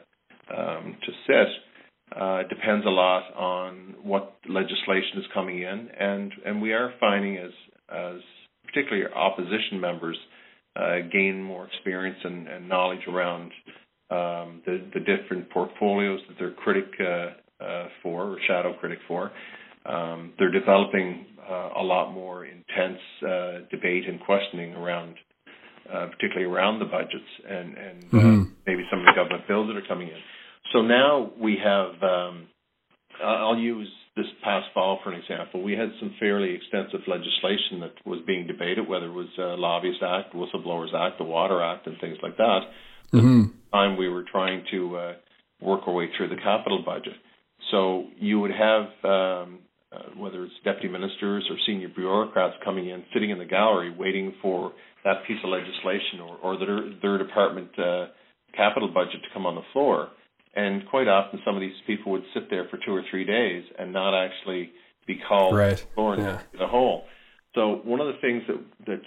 um, 0.58 0.96
to 1.04 1.12
sit 1.28 2.18
uh, 2.20 2.42
depends 2.48 2.86
a 2.86 2.90
lot 2.90 3.34
on 3.34 3.94
what 4.02 4.36
legislation 4.48 5.18
is 5.18 5.24
coming 5.32 5.62
in, 5.62 5.88
and 5.98 6.32
and 6.44 6.60
we 6.62 6.72
are 6.72 6.92
finding 6.98 7.36
as 7.36 7.50
as 7.88 8.20
particularly 8.64 9.06
opposition 9.14 9.80
members 9.80 10.18
uh, 10.76 10.96
gain 11.12 11.42
more 11.42 11.66
experience 11.66 12.18
and, 12.22 12.48
and 12.48 12.68
knowledge 12.68 13.00
around 13.08 13.50
um, 14.10 14.62
the, 14.66 14.84
the 14.94 15.00
different 15.00 15.50
portfolios 15.50 16.20
that 16.28 16.36
they're 16.38 16.52
critic 16.52 16.86
uh, 17.00 17.64
uh, 17.64 17.88
for 18.02 18.32
or 18.32 18.38
shadow 18.46 18.74
critic 18.74 18.98
for. 19.08 19.32
Um, 19.86 20.32
they're 20.38 20.50
developing 20.50 21.26
uh, 21.48 21.70
a 21.78 21.82
lot 21.82 22.12
more 22.12 22.44
intense 22.44 23.00
uh, 23.22 23.52
debate 23.70 24.08
and 24.08 24.20
questioning 24.20 24.74
around, 24.74 25.14
uh, 25.92 26.06
particularly 26.06 26.52
around 26.52 26.80
the 26.80 26.84
budgets 26.84 27.30
and, 27.48 27.76
and 27.78 28.10
mm-hmm. 28.10 28.42
maybe 28.66 28.84
some 28.90 29.00
of 29.00 29.06
the 29.06 29.12
government 29.14 29.46
bills 29.48 29.68
that 29.68 29.76
are 29.76 29.86
coming 29.88 30.08
in. 30.08 30.18
So 30.72 30.82
now 30.82 31.30
we 31.40 31.56
have. 31.62 32.02
Um, 32.02 32.48
I'll 33.24 33.56
use 33.56 33.88
this 34.16 34.26
past 34.42 34.66
fall 34.72 34.98
for 35.04 35.12
an 35.12 35.20
example. 35.20 35.62
We 35.62 35.72
had 35.72 35.90
some 36.00 36.14
fairly 36.18 36.54
extensive 36.54 37.00
legislation 37.06 37.80
that 37.80 37.92
was 38.06 38.20
being 38.26 38.46
debated, 38.46 38.88
whether 38.88 39.06
it 39.06 39.12
was 39.12 39.28
uh, 39.38 39.56
Lobbyist 39.56 40.02
Act, 40.02 40.34
Whistleblowers 40.34 40.94
Act, 40.94 41.18
the 41.18 41.24
Water 41.24 41.62
Act, 41.62 41.86
and 41.86 41.98
things 42.00 42.16
like 42.22 42.36
that 42.38 42.60
Mm-hmm. 43.12 43.44
Time 43.72 43.96
we 43.96 44.08
were 44.08 44.24
trying 44.30 44.64
to 44.70 44.96
uh, 44.96 45.12
work 45.60 45.82
our 45.86 45.94
way 45.94 46.08
through 46.16 46.28
the 46.28 46.36
capital 46.36 46.82
budget. 46.84 47.14
So 47.70 48.06
you 48.18 48.40
would 48.40 48.50
have 48.50 48.84
um, 49.04 49.58
uh, 49.92 49.98
whether 50.16 50.44
it's 50.44 50.54
deputy 50.64 50.88
ministers 50.88 51.46
or 51.50 51.56
senior 51.66 51.88
bureaucrats 51.88 52.54
coming 52.64 52.88
in, 52.88 53.04
sitting 53.12 53.30
in 53.30 53.38
the 53.38 53.44
gallery, 53.44 53.94
waiting 53.96 54.34
for 54.42 54.72
that 55.04 55.26
piece 55.26 55.38
of 55.44 55.50
legislation 55.50 56.20
or, 56.20 56.36
or 56.42 56.58
their, 56.58 56.78
their 57.00 57.18
department 57.18 57.68
uh, 57.78 58.06
capital 58.54 58.88
budget 58.92 59.22
to 59.22 59.28
come 59.32 59.46
on 59.46 59.54
the 59.54 59.62
floor. 59.72 60.08
And 60.56 60.88
quite 60.88 61.06
often, 61.06 61.40
some 61.44 61.54
of 61.54 61.60
these 61.60 61.76
people 61.86 62.12
would 62.12 62.24
sit 62.32 62.48
there 62.48 62.66
for 62.70 62.78
two 62.78 62.92
or 62.92 63.02
three 63.10 63.24
days 63.24 63.64
and 63.78 63.92
not 63.92 64.14
actually 64.14 64.72
be 65.06 65.20
called 65.28 65.54
right. 65.54 65.76
the 65.76 65.84
yeah. 66.18 66.40
So 67.54 67.80
one 67.84 68.00
of 68.00 68.06
the 68.06 68.20
things 68.20 68.42
that 68.48 68.86
that 68.86 69.02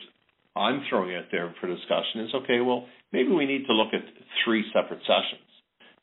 I'm 0.56 0.84
throwing 0.90 1.16
out 1.16 1.26
there 1.32 1.54
for 1.60 1.68
discussion 1.68 2.22
is 2.22 2.34
okay. 2.44 2.62
Well, 2.62 2.86
maybe 3.12 3.32
we 3.32 3.46
need 3.46 3.66
to 3.66 3.74
look 3.74 3.94
at 3.94 4.02
three 4.46 4.64
separate 4.74 5.02
sessions. 5.02 5.50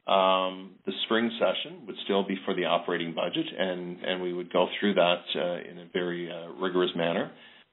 Um, 0.06 0.74
the 0.86 0.92
spring 1.04 1.30
session 1.38 1.86
would 1.86 1.96
still 2.04 2.22
be 2.26 2.36
for 2.44 2.54
the 2.54 2.64
operating 2.64 3.12
budget, 3.12 3.46
and, 3.58 3.98
and 4.04 4.22
we 4.22 4.32
would 4.32 4.52
go 4.52 4.68
through 4.78 4.94
that 4.94 5.22
uh, 5.34 5.68
in 5.68 5.78
a 5.78 5.86
very 5.92 6.30
uh, 6.30 6.52
rigorous 6.60 6.92
manner. 6.94 7.32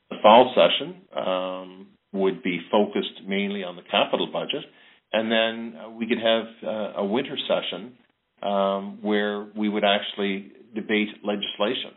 The 0.10 0.18
fall 0.24 0.54
session 0.56 1.02
um, 1.16 1.88
would 2.12 2.42
be 2.42 2.60
focused 2.72 3.22
mainly 3.28 3.64
on 3.64 3.76
the 3.76 3.84
capital 3.84 4.30
budget, 4.34 4.66
and 5.14 5.32
then 5.32 5.80
uh, 5.80 5.90
we 5.92 6.08
could 6.08 6.18
have 6.18 6.46
uh, 6.64 7.02
a 7.02 7.06
winter 7.06 7.38
session 7.48 7.94
um, 8.42 9.00
where 9.02 9.48
we 9.56 9.70
would 9.70 9.84
actually 9.84 10.52
debate 10.76 11.10
legislation. 11.24 11.92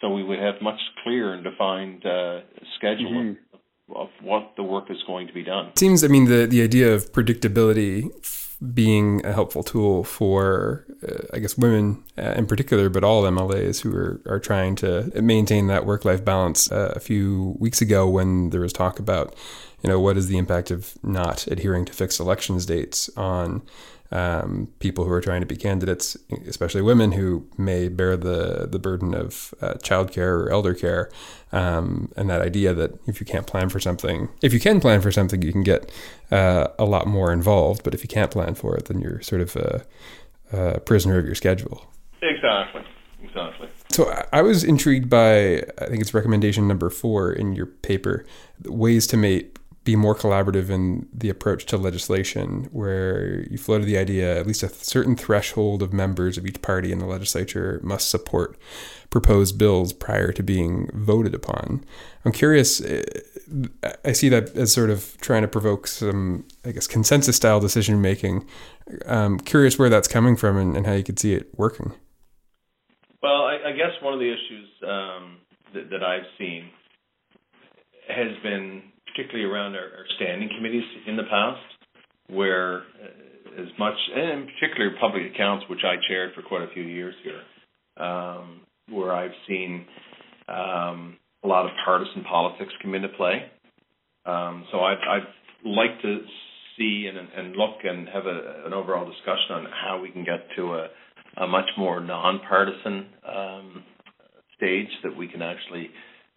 So 0.00 0.10
we 0.10 0.22
would 0.22 0.40
have 0.40 0.56
much 0.60 0.80
clearer 1.02 1.32
and 1.32 1.44
defined 1.44 2.04
uh, 2.04 2.40
schedule 2.76 3.12
mm-hmm. 3.12 3.92
of, 3.94 3.96
of 3.96 4.08
what 4.20 4.52
the 4.56 4.62
work 4.62 4.90
is 4.90 4.98
going 5.06 5.28
to 5.28 5.32
be 5.32 5.44
done. 5.44 5.68
It 5.68 5.78
seems, 5.78 6.04
I 6.04 6.08
mean, 6.08 6.26
the, 6.26 6.46
the 6.46 6.62
idea 6.62 6.92
of 6.92 7.12
predictability 7.12 8.10
being 8.72 9.24
a 9.24 9.32
helpful 9.32 9.62
tool 9.62 10.04
for, 10.04 10.84
uh, 11.06 11.26
I 11.32 11.38
guess, 11.38 11.56
women 11.56 12.02
uh, 12.18 12.34
in 12.36 12.46
particular, 12.46 12.88
but 12.88 13.04
all 13.04 13.22
MLAs 13.22 13.82
who 13.82 13.94
are, 13.94 14.20
are 14.26 14.40
trying 14.40 14.74
to 14.76 15.10
maintain 15.22 15.68
that 15.68 15.86
work 15.86 16.04
life 16.04 16.24
balance. 16.24 16.70
Uh, 16.70 16.92
a 16.94 17.00
few 17.00 17.56
weeks 17.58 17.80
ago, 17.80 18.08
when 18.08 18.50
there 18.50 18.60
was 18.60 18.72
talk 18.72 18.98
about, 18.98 19.34
you 19.84 19.90
know, 19.90 20.00
what 20.00 20.16
is 20.16 20.28
the 20.28 20.38
impact 20.38 20.70
of 20.70 20.94
not 21.02 21.46
adhering 21.46 21.84
to 21.84 21.92
fixed 21.92 22.18
elections 22.18 22.64
dates 22.64 23.10
on 23.18 23.60
um, 24.10 24.68
people 24.78 25.04
who 25.04 25.12
are 25.12 25.20
trying 25.20 25.42
to 25.42 25.46
be 25.46 25.56
candidates, 25.56 26.16
especially 26.46 26.80
women 26.80 27.12
who 27.12 27.46
may 27.58 27.88
bear 27.88 28.16
the 28.16 28.66
the 28.66 28.78
burden 28.78 29.14
of 29.14 29.52
uh, 29.60 29.74
childcare 29.74 30.46
or 30.46 30.50
elder 30.50 30.72
care, 30.72 31.10
um, 31.52 32.10
and 32.16 32.30
that 32.30 32.40
idea 32.40 32.72
that 32.72 32.98
if 33.06 33.20
you 33.20 33.26
can't 33.26 33.46
plan 33.46 33.68
for 33.68 33.78
something, 33.78 34.30
if 34.40 34.54
you 34.54 34.60
can 34.60 34.80
plan 34.80 35.02
for 35.02 35.12
something, 35.12 35.42
you 35.42 35.52
can 35.52 35.62
get 35.62 35.92
uh, 36.30 36.68
a 36.78 36.86
lot 36.86 37.06
more 37.06 37.30
involved. 37.30 37.82
But 37.84 37.92
if 37.92 38.02
you 38.02 38.08
can't 38.08 38.30
plan 38.30 38.54
for 38.54 38.74
it, 38.76 38.86
then 38.86 39.02
you're 39.02 39.20
sort 39.20 39.42
of 39.42 39.54
a, 39.54 39.84
a 40.50 40.80
prisoner 40.80 41.18
of 41.18 41.26
your 41.26 41.34
schedule. 41.34 41.84
Exactly. 42.22 42.82
Exactly. 43.22 43.68
So 43.88 44.12
I 44.32 44.42
was 44.42 44.64
intrigued 44.64 45.10
by 45.10 45.56
I 45.78 45.86
think 45.88 46.00
it's 46.00 46.14
recommendation 46.14 46.68
number 46.68 46.88
four 46.88 47.32
in 47.32 47.54
your 47.54 47.66
paper, 47.66 48.24
ways 48.64 49.06
to 49.08 49.16
make 49.16 49.58
be 49.84 49.96
more 49.96 50.14
collaborative 50.14 50.70
in 50.70 51.06
the 51.12 51.28
approach 51.28 51.66
to 51.66 51.76
legislation, 51.76 52.68
where 52.72 53.42
you 53.50 53.58
floated 53.58 53.84
the 53.84 53.98
idea 53.98 54.38
at 54.38 54.46
least 54.46 54.62
a 54.62 54.68
certain 54.70 55.14
threshold 55.14 55.82
of 55.82 55.92
members 55.92 56.38
of 56.38 56.46
each 56.46 56.62
party 56.62 56.90
in 56.90 56.98
the 56.98 57.06
legislature 57.06 57.80
must 57.82 58.08
support 58.08 58.58
proposed 59.10 59.58
bills 59.58 59.92
prior 59.92 60.32
to 60.32 60.42
being 60.42 60.88
voted 60.94 61.34
upon. 61.34 61.84
I'm 62.24 62.32
curious, 62.32 62.80
eh, 62.80 63.02
I 64.04 64.12
see 64.12 64.30
that 64.30 64.56
as 64.56 64.72
sort 64.72 64.88
of 64.88 65.18
trying 65.20 65.42
to 65.42 65.48
provoke 65.48 65.86
some, 65.86 66.46
I 66.64 66.72
guess, 66.72 66.86
consensus 66.86 67.36
style 67.36 67.60
decision 67.60 68.00
making. 68.00 68.46
I'm 69.06 69.38
curious 69.38 69.78
where 69.78 69.90
that's 69.90 70.08
coming 70.08 70.34
from 70.34 70.56
and, 70.56 70.76
and, 70.76 70.86
how 70.86 70.94
you 70.94 71.04
could 71.04 71.18
see 71.18 71.34
it 71.34 71.48
working. 71.56 71.92
Well, 73.22 73.44
I, 73.44 73.58
I 73.66 73.72
guess 73.72 73.92
one 74.02 74.14
of 74.14 74.20
the 74.20 74.32
issues 74.32 74.68
um, 74.82 75.36
that, 75.74 75.90
that 75.90 76.02
I've 76.02 76.26
seen 76.38 76.70
has 78.08 78.36
been 78.42 78.82
particularly 79.14 79.50
around 79.50 79.74
our, 79.74 79.82
our 79.82 80.06
standing 80.16 80.48
committees 80.56 80.84
in 81.06 81.16
the 81.16 81.22
past, 81.24 81.60
where 82.28 82.78
uh, 82.78 83.62
as 83.62 83.68
much, 83.78 83.94
and 84.14 84.48
particularly 84.58 84.96
public 85.00 85.22
accounts, 85.32 85.64
which 85.68 85.80
I 85.84 85.94
chaired 86.08 86.32
for 86.34 86.42
quite 86.42 86.62
a 86.62 86.72
few 86.72 86.82
years 86.82 87.14
here, 87.22 88.04
um, 88.04 88.60
where 88.90 89.12
I've 89.12 89.34
seen 89.46 89.86
um, 90.48 91.16
a 91.44 91.46
lot 91.46 91.64
of 91.64 91.70
partisan 91.84 92.24
politics 92.24 92.72
come 92.82 92.94
into 92.94 93.08
play. 93.08 93.44
Um, 94.26 94.64
so 94.72 94.80
I'd, 94.80 94.98
I'd 95.08 95.28
like 95.64 96.00
to 96.02 96.20
see 96.76 97.08
and, 97.08 97.18
and 97.18 97.56
look 97.56 97.76
and 97.84 98.08
have 98.08 98.26
a, 98.26 98.66
an 98.66 98.72
overall 98.72 99.04
discussion 99.04 99.52
on 99.52 99.66
how 99.66 100.00
we 100.00 100.10
can 100.10 100.24
get 100.24 100.46
to 100.56 100.74
a, 100.74 100.88
a 101.44 101.46
much 101.46 101.68
more 101.78 102.00
nonpartisan 102.00 103.06
um, 103.28 103.84
stage 104.56 104.88
that 105.04 105.16
we 105.16 105.28
can 105.28 105.42
actually 105.42 105.90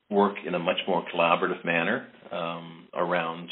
work 0.10 0.36
in 0.46 0.54
a 0.54 0.60
much 0.60 0.78
more 0.88 1.04
collaborative 1.14 1.64
manner 1.66 2.08
um, 2.32 2.88
around 2.94 3.50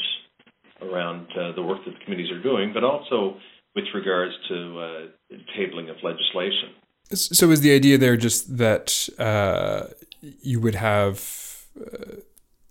around 0.82 1.26
uh, 1.38 1.52
the 1.52 1.62
work 1.62 1.78
that 1.86 1.92
the 1.92 2.04
committees 2.04 2.30
are 2.30 2.42
doing, 2.42 2.72
but 2.74 2.84
also 2.84 3.36
with 3.74 3.84
regards 3.94 4.34
to 4.48 4.78
uh, 4.78 5.36
tabling 5.56 5.90
of 5.90 5.96
legislation. 6.02 6.70
So, 7.14 7.50
is 7.50 7.60
the 7.60 7.72
idea 7.72 7.98
there 7.98 8.16
just 8.16 8.58
that 8.58 9.08
uh, 9.18 9.86
you 10.20 10.60
would 10.60 10.74
have 10.74 11.66
uh, 11.80 12.16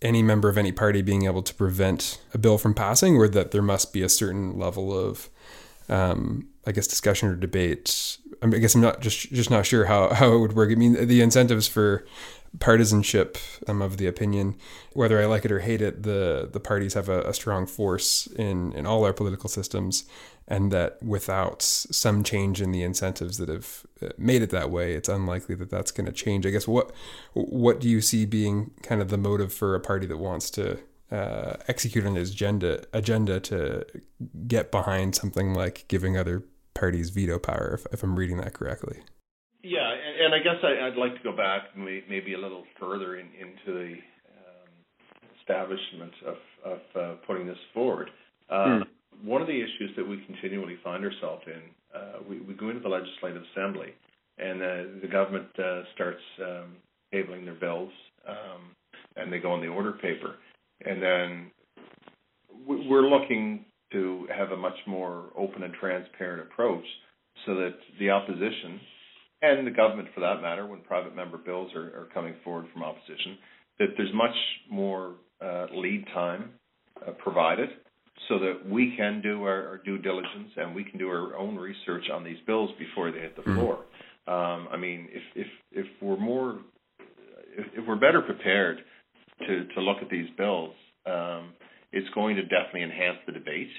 any 0.02 0.22
member 0.22 0.50
of 0.50 0.58
any 0.58 0.72
party 0.72 1.02
being 1.02 1.26
able 1.26 1.42
to 1.42 1.54
prevent 1.54 2.22
a 2.34 2.38
bill 2.38 2.58
from 2.58 2.74
passing, 2.74 3.16
or 3.16 3.28
that 3.30 3.52
there 3.52 3.62
must 3.62 3.94
be 3.94 4.02
a 4.02 4.10
certain 4.10 4.60
level 4.60 4.98
of, 4.98 5.30
um, 5.88 6.50
I 6.68 6.74
guess, 6.74 6.86
discussion 6.86 7.30
or 7.30 7.36
debate? 7.36 8.18
I, 8.42 8.48
mean, 8.48 8.56
I 8.56 8.60
guess 8.60 8.76
I'm 8.76 8.82
not 8.82 9.00
just 9.00 9.32
just 9.32 9.50
not 9.50 9.66
sure 9.66 9.86
how, 9.86 10.14
how 10.14 10.34
it 10.34 10.40
would 10.40 10.54
work. 10.54 10.70
I 10.70 10.76
mean, 10.76 11.08
the 11.08 11.22
incentives 11.22 11.68
for 11.68 12.06
partisanship. 12.60 13.38
I'm 13.68 13.82
of 13.82 13.98
the 13.98 14.08
opinion, 14.08 14.56
whether 14.94 15.22
I 15.22 15.26
like 15.26 15.46
it 15.46 15.52
or 15.52 15.60
hate 15.60 15.82
it, 15.82 16.04
the 16.04 16.50
the 16.52 16.60
parties 16.60 16.94
have 16.94 17.10
a, 17.10 17.22
a, 17.22 17.34
strong 17.34 17.66
force 17.66 18.28
in 18.28 18.72
in 18.74 18.86
all 18.86 19.04
our 19.06 19.14
political 19.14 19.50
systems, 19.50 20.06
and 20.48 20.72
that 20.72 21.02
without 21.02 21.62
some 21.62 22.24
change 22.24 22.62
in 22.62 22.72
the 22.72 22.84
incentives 22.84 23.38
that 23.38 23.50
have 23.50 23.86
uh, 24.02 24.10
made 24.18 24.42
it 24.42 24.50
that 24.52 24.72
way, 24.72 24.94
it's 24.94 25.10
unlikely 25.10 25.56
that 25.56 25.70
that's 25.70 25.92
going 25.92 26.06
to 26.06 26.12
change. 26.12 26.46
I 26.46 26.52
guess 26.52 26.68
what 26.68 26.92
what 27.34 27.80
do 27.80 27.90
you 27.90 28.02
see 28.02 28.26
being 28.26 28.72
kind 28.84 29.02
of 29.02 29.10
the 29.10 29.18
motive 29.18 29.54
for 29.54 29.76
a 29.76 29.80
party 29.80 30.06
that 30.08 30.18
wants 30.18 30.50
to 30.52 30.80
uh, 31.12 31.56
execute 31.68 32.06
an 32.06 32.18
agenda 32.18 32.84
agenda 32.94 33.40
to 33.40 33.86
get 34.48 34.72
behind 34.72 35.16
something 35.16 35.54
like 35.54 35.86
giving 35.88 36.18
other 36.18 36.44
parties 36.74 37.10
veto 37.10 37.40
power, 37.40 37.74
if, 37.74 37.94
if 37.94 38.04
I'm 38.04 38.16
reading 38.16 38.38
that 38.38 38.54
correctly? 38.54 39.02
Yeah, 39.66 39.90
and, 39.90 40.26
and 40.26 40.36
I 40.36 40.40
guess 40.46 40.62
I, 40.62 40.90
would 40.90 40.98
like 40.98 41.18
to 41.18 41.24
go 41.24 41.36
back 41.36 41.76
maybe 41.76 42.36
a 42.36 42.38
little 42.38 42.66
further 42.80 43.18
in, 43.18 43.26
into 43.34 43.74
the 43.74 43.94
um, 44.38 44.70
establishment 45.42 46.14
of, 46.28 46.36
of 46.64 46.80
uh, 46.96 47.16
putting 47.26 47.48
this 47.48 47.58
forward. 47.74 48.12
Uh, 48.48 48.54
mm. 48.54 48.82
One 49.24 49.42
of 49.42 49.48
the 49.48 49.56
issues 49.58 49.90
that 49.98 50.08
we 50.08 50.24
continually 50.28 50.78
find 50.84 51.04
ourselves 51.04 51.42
in, 51.48 51.62
uh, 52.00 52.20
we, 52.30 52.42
we 52.42 52.54
go 52.54 52.70
into 52.70 52.82
the 52.82 52.90
legislative 52.90 53.42
assembly, 53.54 53.88
and 54.38 54.62
uh, 54.62 55.00
the 55.02 55.08
government 55.12 55.48
uh, 55.58 55.82
starts 55.96 56.22
um, 56.44 56.76
tabling 57.12 57.46
their 57.46 57.56
bills, 57.56 57.92
um, 58.28 58.70
and 59.16 59.34
they 59.34 59.40
go 59.40 59.52
on 59.52 59.62
the 59.62 59.68
order 59.68 59.94
paper, 59.94 60.36
and 60.86 61.02
then 61.02 61.52
we're 62.68 63.10
looking 63.10 63.66
to 63.92 64.28
have 64.36 64.52
a 64.52 64.58
much 64.58 64.78
more 64.86 65.32
open 65.36 65.64
and 65.64 65.74
transparent 65.74 66.48
approach, 66.52 66.86
so 67.48 67.56
that 67.56 67.74
the 68.00 68.12
opposition 68.12 68.80
and 69.52 69.68
the 69.68 69.72
government 69.72 70.10
for 70.14 70.22
that 70.22 70.42
matter, 70.42 70.66
when 70.66 70.82
private 70.82 71.16
member 71.16 71.38
bills 71.38 71.72
are, 71.76 72.02
are 72.02 72.08
coming 72.14 72.34
forward 72.44 72.66
from 72.74 72.84
opposition, 72.84 73.38
that 73.80 73.88
there's 73.98 74.14
much 74.14 74.36
more 74.70 75.16
uh, 75.42 75.68
lead 75.74 76.06
time 76.14 76.52
uh, 77.06 77.12
provided 77.12 77.70
so 78.30 78.40
that 78.40 78.62
we 78.68 78.96
can 78.96 79.22
do 79.22 79.44
our, 79.44 79.68
our, 79.68 79.78
due 79.80 79.98
diligence 79.98 80.52
and 80.56 80.74
we 80.74 80.84
can 80.84 80.98
do 80.98 81.10
our 81.10 81.36
own 81.36 81.56
research 81.58 82.06
on 82.12 82.24
these 82.24 82.38
bills 82.48 82.70
before 82.80 83.12
they 83.12 83.20
hit 83.20 83.36
the 83.36 83.42
mm-hmm. 83.42 83.60
floor. 83.60 83.78
Um, 84.28 84.68
I 84.72 84.78
mean, 84.78 85.10
if, 85.12 85.24
if, 85.36 85.48
if 85.72 85.86
we're 86.02 86.18
more, 86.18 86.60
if, 87.58 87.66
if, 87.74 87.88
we're 87.88 87.98
better 87.98 88.22
prepared 88.22 88.80
to, 89.46 89.68
to 89.68 89.82
look 89.82 89.98
at 90.02 90.10
these 90.10 90.28
bills, 90.38 90.74
um, 91.06 91.54
it's 91.92 92.08
going 92.16 92.38
to 92.38 92.44
definitely 92.44 92.84
enhance 92.84 93.18
the 93.26 93.34
debate 93.34 93.70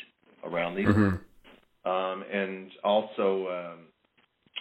around 0.45 0.77
these. 0.77 0.87
Mm-hmm. 0.87 1.89
Um, 1.89 2.25
and 2.33 2.71
also, 2.85 3.49
um, 3.49 3.79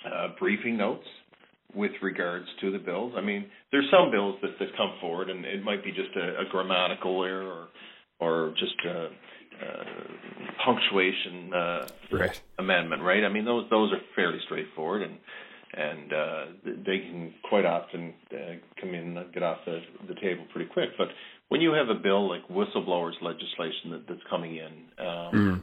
uh, 0.05 0.27
briefing 0.39 0.77
notes 0.77 1.05
with 1.73 1.91
regards 2.01 2.45
to 2.61 2.71
the 2.71 2.79
bills. 2.79 3.13
I 3.17 3.21
mean, 3.21 3.45
there's 3.71 3.89
some 3.91 4.11
bills 4.11 4.35
that, 4.41 4.57
that 4.59 4.75
come 4.77 4.93
forward, 5.01 5.29
and 5.29 5.45
it 5.45 5.63
might 5.63 5.83
be 5.83 5.91
just 5.91 6.15
a, 6.15 6.41
a 6.41 6.49
grammatical 6.49 7.23
error 7.23 7.45
or 7.47 7.67
or 8.17 8.53
just 8.57 8.75
a, 8.85 9.07
a 9.07 9.85
punctuation 10.63 11.53
uh, 11.53 11.87
right. 12.13 12.41
amendment, 12.57 13.01
right? 13.01 13.25
I 13.25 13.29
mean, 13.29 13.45
those 13.45 13.69
those 13.69 13.91
are 13.91 13.99
fairly 14.15 14.39
straightforward, 14.45 15.01
and 15.01 15.17
and 15.73 16.13
uh, 16.13 16.45
they 16.63 16.99
can 16.99 17.33
quite 17.49 17.65
often 17.65 18.13
uh, 18.31 18.55
come 18.79 18.93
in 18.93 19.17
and 19.17 19.33
get 19.33 19.43
off 19.43 19.57
the, 19.65 19.81
the 20.07 20.15
table 20.15 20.45
pretty 20.53 20.69
quick. 20.71 20.89
But 20.97 21.09
when 21.49 21.59
you 21.59 21.73
have 21.73 21.89
a 21.89 21.99
bill 21.99 22.29
like 22.29 22.47
whistleblowers 22.47 23.21
legislation 23.21 23.91
that, 23.91 24.05
that's 24.07 24.21
coming 24.29 24.55
in, 24.55 25.05
um, 25.05 25.33
mm 25.33 25.61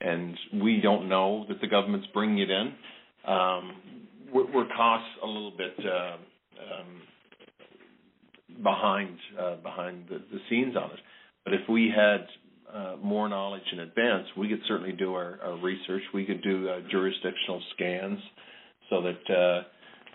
and 0.00 0.36
we 0.62 0.80
don't 0.80 1.08
know 1.08 1.44
that 1.48 1.60
the 1.60 1.66
government's 1.66 2.06
bringing 2.14 2.38
it 2.38 2.50
in, 2.50 2.72
um, 3.26 3.72
we're, 4.32 4.68
caught 4.76 5.04
a 5.22 5.26
little 5.26 5.52
bit 5.56 5.74
uh, 5.84 6.16
um, 6.74 7.02
behind 8.62 9.16
uh, 9.38 9.56
behind 9.56 10.04
the, 10.08 10.18
the 10.32 10.38
scenes 10.48 10.76
on 10.76 10.90
it. 10.90 11.00
But 11.44 11.54
if 11.54 11.68
we 11.68 11.92
had 11.94 12.26
uh, 12.72 12.96
more 13.02 13.28
knowledge 13.28 13.62
in 13.72 13.80
advance, 13.80 14.26
we 14.36 14.48
could 14.48 14.60
certainly 14.68 14.92
do 14.92 15.14
our, 15.14 15.38
our 15.42 15.58
research. 15.58 16.02
We 16.14 16.24
could 16.24 16.42
do 16.42 16.68
uh, 16.68 16.80
jurisdictional 16.90 17.62
scans 17.74 18.18
so 18.88 19.02
that 19.02 19.34
uh, 19.34 19.62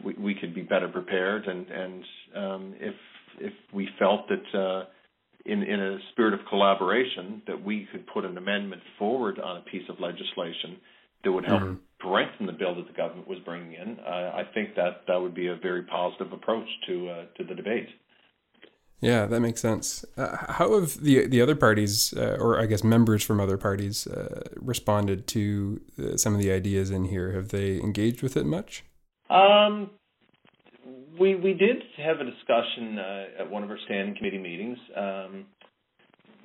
we, 0.03 0.13
we 0.13 0.35
could 0.35 0.53
be 0.53 0.61
better 0.61 0.87
prepared. 0.87 1.45
And, 1.47 1.67
and 1.67 2.03
um, 2.35 2.75
if 2.79 2.95
if 3.39 3.53
we 3.73 3.89
felt 3.99 4.29
that 4.29 4.57
uh, 4.57 4.85
in 5.45 5.63
in 5.63 5.79
a 5.79 5.97
spirit 6.11 6.33
of 6.33 6.39
collaboration 6.49 7.41
that 7.47 7.63
we 7.63 7.87
could 7.91 8.05
put 8.07 8.25
an 8.25 8.37
amendment 8.37 8.81
forward 8.97 9.39
on 9.39 9.57
a 9.57 9.61
piece 9.61 9.87
of 9.89 9.99
legislation 9.99 10.77
that 11.23 11.31
would 11.31 11.45
help 11.45 11.61
mm-hmm. 11.61 11.75
Strengthen 11.97 12.45
the 12.45 12.53
bill 12.53 12.75
that 12.75 12.87
the 12.87 12.93
government 12.93 13.27
was 13.27 13.39
bringing 13.45 13.73
in, 13.73 13.99
uh, 13.99 14.31
I 14.35 14.43
think 14.53 14.75
that 14.75 15.01
that 15.07 15.21
would 15.21 15.33
be 15.33 15.47
a 15.47 15.55
very 15.55 15.83
positive 15.83 16.31
approach 16.33 16.67
to 16.87 17.09
uh, 17.09 17.25
to 17.37 17.43
the 17.43 17.55
debate. 17.55 17.87
Yeah, 19.01 19.25
that 19.25 19.39
makes 19.41 19.61
sense. 19.61 20.05
Uh, 20.17 20.37
how 20.53 20.79
have 20.79 21.01
the 21.01 21.27
the 21.27 21.41
other 21.41 21.55
parties, 21.55 22.13
uh, 22.15 22.37
or 22.39 22.59
I 22.59 22.65
guess 22.65 22.83
members 22.83 23.23
from 23.23 23.39
other 23.39 23.57
parties, 23.57 24.07
uh, 24.07 24.41
responded 24.55 25.27
to 25.27 25.81
uh, 25.99 26.17
some 26.17 26.33
of 26.33 26.39
the 26.39 26.51
ideas 26.51 26.91
in 26.91 27.05
here? 27.05 27.33
Have 27.33 27.49
they 27.49 27.79
engaged 27.79 28.23
with 28.23 28.37
it 28.37 28.45
much? 28.45 28.83
Um, 29.29 29.91
we 31.19 31.35
we 31.35 31.53
did 31.53 31.83
have 31.97 32.19
a 32.19 32.23
discussion 32.23 32.97
uh, 32.97 33.41
at 33.41 33.51
one 33.51 33.63
of 33.63 33.69
our 33.69 33.79
standing 33.85 34.15
committee 34.15 34.37
meetings. 34.37 34.77
Um, 34.95 35.45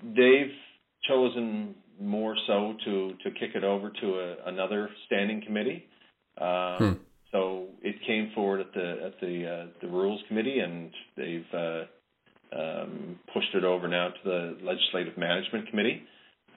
they've 0.02 0.54
chosen 1.08 1.74
more 2.00 2.36
so 2.46 2.74
to 2.84 3.14
to 3.22 3.30
kick 3.32 3.50
it 3.54 3.64
over 3.64 3.90
to 3.90 4.06
a, 4.06 4.36
another 4.46 4.88
standing 5.06 5.42
committee. 5.44 5.84
Um, 6.40 6.78
hmm. 6.78 6.92
So 7.32 7.66
it 7.82 7.94
came 8.06 8.32
forward 8.34 8.60
at 8.60 8.72
the 8.74 9.06
at 9.06 9.20
the 9.20 9.46
uh, 9.46 9.66
the 9.80 9.88
rules 9.88 10.20
committee, 10.28 10.58
and 10.58 10.90
they've 11.16 11.86
um, 12.56 13.18
pushed 13.32 13.54
it 13.54 13.64
over 13.64 13.88
now 13.88 14.08
to 14.08 14.18
the 14.24 14.58
Legislative 14.62 15.16
Management 15.16 15.68
Committee. 15.68 16.02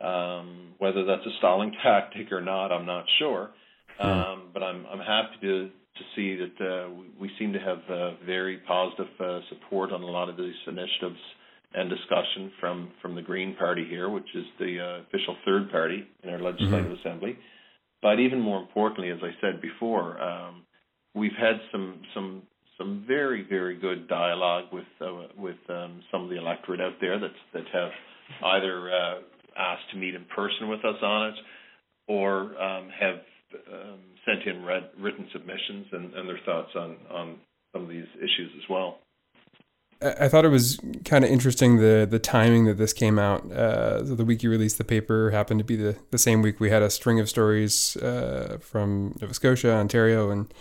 Um, 0.01 0.73
whether 0.79 1.05
that's 1.05 1.25
a 1.25 1.38
stalling 1.38 1.71
tactic 1.83 2.31
or 2.31 2.41
not, 2.41 2.71
I'm 2.71 2.85
not 2.85 3.05
sure. 3.19 3.51
Hmm. 4.00 4.07
Um, 4.07 4.43
but 4.53 4.63
I'm 4.63 4.85
I'm 4.91 5.00
happy 5.00 5.35
to 5.41 5.69
to 5.69 6.03
see 6.15 6.35
that 6.35 6.65
uh, 6.65 6.89
we, 6.89 7.05
we 7.19 7.31
seem 7.38 7.53
to 7.53 7.59
have 7.59 7.77
uh, 7.89 8.12
very 8.25 8.57
positive 8.67 9.07
uh, 9.19 9.39
support 9.50 9.91
on 9.91 10.01
a 10.01 10.07
lot 10.07 10.27
of 10.27 10.38
these 10.38 10.55
initiatives 10.67 11.19
and 11.74 11.89
discussion 11.89 12.51
from 12.60 12.92
from 13.01 13.15
the 13.15 13.22
Green 13.22 13.56
Party 13.56 13.86
here, 13.89 14.10
which 14.10 14.27
is 14.36 14.46
the 14.60 14.80
uh, 14.80 15.01
official 15.08 15.36
third 15.46 15.72
party 15.72 16.08
in 16.24 16.30
our 16.30 16.39
legislative 16.39 16.86
mm-hmm. 16.86 17.08
assembly. 17.08 17.38
But 18.01 18.20
even 18.20 18.39
more 18.39 18.60
importantly, 18.60 19.10
as 19.10 19.20
I 19.22 19.32
said 19.42 19.62
before, 19.62 20.22
um, 20.22 20.63
we've 21.15 21.36
had 21.39 21.56
some 21.72 22.01
some 22.13 22.44
some 22.77 23.06
very 23.08 23.46
very 23.48 23.77
good 23.80 24.08
dialogue 24.08 24.65
with 24.72 24.86
uh, 25.01 25.27
with 25.38 25.58
um, 25.70 26.01
some 26.12 26.24
of 26.24 26.30
the 26.30 26.38
electorate 26.38 26.82
out 26.82 26.94
there 27.01 27.20
that 27.20 27.32
that 27.53 27.65
have 27.74 27.92
either 28.44 28.89
uh, 28.92 29.15
asked 29.58 29.89
to 29.92 29.98
meet 29.98 30.15
in 30.15 30.25
person 30.36 30.70
with 30.70 30.80
us 30.80 31.01
on 31.01 31.30
it 31.30 31.36
or 32.08 32.62
um, 32.62 32.89
have 33.00 33.15
um, 33.72 34.00
sent 34.25 34.44
in 34.48 34.65
read, 34.65 34.89
written 35.00 35.27
submissions 35.32 35.88
and, 35.92 36.13
and 36.13 36.27
their 36.27 36.39
thoughts 36.46 36.72
on 36.75 36.98
on 37.12 37.38
some 37.72 37.84
of 37.84 37.89
these 37.89 38.08
issues 38.18 38.51
as 38.58 38.70
well. 38.70 39.00
I 40.03 40.27
thought 40.27 40.45
it 40.45 40.50
was 40.50 40.79
kind 41.05 41.24
of 41.24 41.31
interesting 41.31 41.77
the 41.77 42.07
the 42.10 42.19
timing 42.19 42.65
that 42.65 42.77
this 42.77 42.93
came 42.93 43.17
out. 43.17 43.50
Uh, 43.51 44.01
the 44.01 44.25
week 44.25 44.43
you 44.43 44.50
released 44.50 44.77
the 44.77 44.83
paper 44.83 45.31
happened 45.31 45.60
to 45.60 45.63
be 45.63 45.75
the, 45.75 45.95
the 46.12 46.17
same 46.17 46.41
week 46.41 46.60
we 46.60 46.69
had 46.69 46.81
a 46.81 46.89
string 46.89 47.20
of 47.20 47.29
stories 47.29 47.96
uh, 47.98 48.57
from 48.59 49.16
Nova 49.22 49.33
Scotia, 49.33 49.74
Ontario, 49.74 50.29
and 50.29 50.53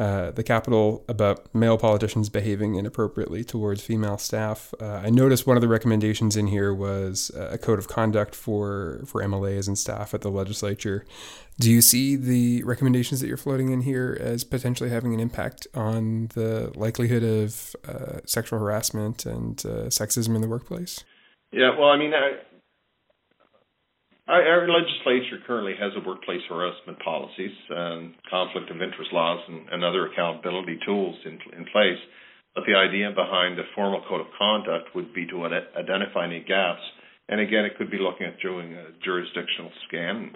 uh, 0.00 0.30
the 0.30 0.42
capital 0.42 1.04
about 1.08 1.54
male 1.54 1.76
politicians 1.76 2.30
behaving 2.30 2.74
inappropriately 2.74 3.44
towards 3.44 3.82
female 3.82 4.16
staff. 4.16 4.72
Uh, 4.80 4.86
I 4.86 5.10
noticed 5.10 5.46
one 5.46 5.58
of 5.58 5.60
the 5.60 5.68
recommendations 5.68 6.38
in 6.38 6.46
here 6.46 6.72
was 6.72 7.30
a 7.36 7.58
code 7.58 7.78
of 7.78 7.86
conduct 7.86 8.34
for 8.34 9.02
for 9.04 9.22
MLAs 9.22 9.68
and 9.68 9.78
staff 9.78 10.14
at 10.14 10.22
the 10.22 10.30
legislature. 10.30 11.04
Do 11.58 11.70
you 11.70 11.82
see 11.82 12.16
the 12.16 12.62
recommendations 12.62 13.20
that 13.20 13.26
you're 13.26 13.36
floating 13.36 13.68
in 13.72 13.82
here 13.82 14.16
as 14.18 14.42
potentially 14.42 14.88
having 14.88 15.12
an 15.12 15.20
impact 15.20 15.66
on 15.74 16.28
the 16.28 16.72
likelihood 16.74 17.22
of 17.22 17.76
uh, 17.86 18.20
sexual 18.24 18.58
harassment 18.58 19.26
and 19.26 19.60
uh, 19.66 19.90
sexism 19.90 20.34
in 20.34 20.40
the 20.40 20.48
workplace? 20.48 21.04
Yeah, 21.52 21.76
well, 21.78 21.90
I 21.90 21.98
mean, 21.98 22.14
I, 22.14 22.38
our, 24.30 24.68
legislature 24.68 25.42
currently 25.46 25.74
has 25.78 25.92
a 25.96 26.06
workplace 26.06 26.42
harassment 26.48 26.98
policies, 27.02 27.56
and 27.68 28.14
conflict 28.30 28.70
of 28.70 28.80
interest 28.82 29.12
laws, 29.12 29.40
and, 29.48 29.68
and 29.70 29.84
other 29.84 30.06
accountability 30.06 30.78
tools 30.86 31.16
in, 31.24 31.38
in 31.56 31.64
place. 31.72 31.98
But 32.54 32.64
the 32.66 32.74
idea 32.74 33.10
behind 33.10 33.58
a 33.58 33.64
formal 33.74 34.02
code 34.08 34.20
of 34.20 34.26
conduct 34.36 34.94
would 34.94 35.14
be 35.14 35.26
to 35.28 35.44
identify 35.46 36.26
any 36.26 36.40
gaps. 36.40 36.82
And 37.28 37.40
again, 37.40 37.64
it 37.64 37.78
could 37.78 37.90
be 37.90 37.98
looking 37.98 38.26
at 38.26 38.40
doing 38.40 38.74
a 38.74 38.90
jurisdictional 39.04 39.70
scan 39.86 40.32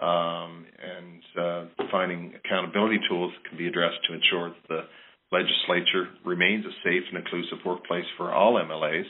um, 0.00 0.64
and 0.80 1.22
uh, 1.36 1.64
finding 1.90 2.32
accountability 2.34 3.00
tools 3.08 3.32
that 3.36 3.48
can 3.48 3.58
be 3.58 3.66
addressed 3.66 3.98
to 4.08 4.14
ensure 4.14 4.50
that 4.50 4.68
the 4.68 4.82
legislature 5.30 6.08
remains 6.24 6.64
a 6.64 6.72
safe 6.82 7.02
and 7.12 7.18
inclusive 7.18 7.58
workplace 7.66 8.06
for 8.16 8.32
all 8.32 8.54
MLAs, 8.54 9.04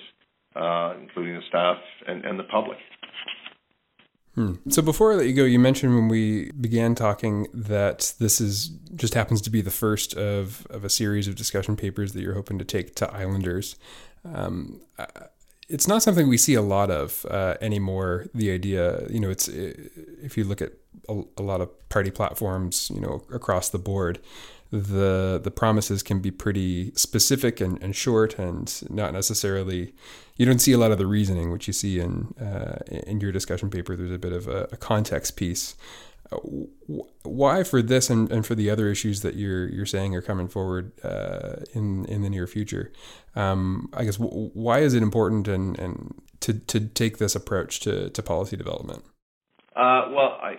uh, 0.57 0.98
including 1.01 1.35
the 1.35 1.46
staff 1.48 1.77
and, 2.09 2.24
and 2.24 2.38
the 2.38 2.44
public. 2.51 2.79
Hmm. 4.38 4.55
So 4.68 4.83
before 4.83 5.12
I 5.12 5.16
let 5.16 5.27
you 5.27 5.33
go, 5.33 5.42
you 5.42 5.59
mentioned 5.59 5.96
when 5.96 6.07
we 6.07 6.53
began 6.53 6.94
talking 6.94 7.48
that 7.53 8.14
this 8.20 8.40
is 8.40 8.68
just 8.94 9.14
happens 9.14 9.40
to 9.40 9.51
be 9.51 9.61
the 9.62 9.72
first 9.72 10.14
of, 10.14 10.64
of 10.70 10.85
a 10.85 10.88
series 10.88 11.27
of 11.27 11.35
discussion 11.35 11.74
papers 11.74 12.12
that 12.12 12.22
you're 12.22 12.35
hoping 12.35 12.57
to 12.61 12.64
take 12.64 12.94
to 12.96 13.12
Islanders. 13.12 13.74
Um, 14.24 14.81
it's 15.68 15.88
not 15.88 16.05
something 16.05 16.29
we 16.29 16.37
see 16.37 16.55
a 16.55 16.62
lot 16.62 16.88
of 16.88 17.27
uh, 17.29 17.55
anymore. 17.61 18.27
The 18.33 18.53
idea, 18.53 19.09
you 19.11 19.18
know, 19.18 19.29
it's 19.29 19.48
if 19.48 20.38
you 20.38 20.44
look 20.44 20.62
at 20.62 20.70
a, 21.09 21.20
a 21.37 21.42
lot 21.42 21.61
of 21.61 21.88
party 21.88 22.12
platforms, 22.12 22.92
you 22.94 23.01
know, 23.01 23.24
across 23.33 23.68
the 23.70 23.79
board, 23.81 24.20
the 24.70 25.40
the 25.42 25.51
promises 25.51 26.05
can 26.05 26.20
be 26.20 26.31
pretty 26.31 26.92
specific 26.94 27.61
and, 27.61 27.83
and 27.83 27.96
short 27.96 28.38
and 28.38 28.88
not 28.88 29.12
necessarily 29.12 29.94
you 30.38 30.46
don't 30.46 30.61
see 30.61 30.72
a 30.72 30.79
lot 30.79 30.92
of 30.92 30.98
the 30.98 31.07
reasoning 31.07 31.51
which 31.51 31.66
you 31.66 31.72
see 31.72 32.01
in 32.01 32.35
uh, 32.40 32.79
in 32.88 33.20
your 33.20 33.33
discussion 33.33 33.68
paper. 33.68 33.96
There's 33.96 34.12
a 34.12 34.18
bit 34.18 34.33
of 34.33 34.48
a, 34.48 34.68
a 34.72 34.77
context 34.77 35.37
piece. 35.37 35.74
Uh, 36.31 36.37
why 37.22 37.64
for 37.64 37.83
this 37.83 38.09
and, 38.09 38.31
and 38.31 38.46
for 38.46 38.55
the 38.55 38.70
other 38.70 38.88
issues 38.88 39.22
that 39.22 39.35
you're 39.35 39.68
you're 39.68 39.87
saying 39.87 40.14
are 40.14 40.22
coming 40.22 40.48
forward 40.48 40.92
uh, 41.05 41.57
in 41.74 42.05
in 42.07 42.22
the 42.22 42.31
near 42.31 42.46
future? 42.46 42.92
Um, 43.35 43.90
I 43.92 44.05
guess 44.05 44.16
w- 44.16 44.51
why 44.55 44.79
is 44.79 44.94
it 44.94 45.03
important 45.03 45.48
and, 45.48 45.79
and 45.79 46.14
to, 46.40 46.55
to 46.55 46.81
take 46.81 47.18
this 47.18 47.35
approach 47.35 47.81
to, 47.81 48.11
to 48.11 48.22
policy 48.22 48.57
development? 48.57 49.05
Uh, 49.74 50.09
well 50.11 50.38
I 50.40 50.55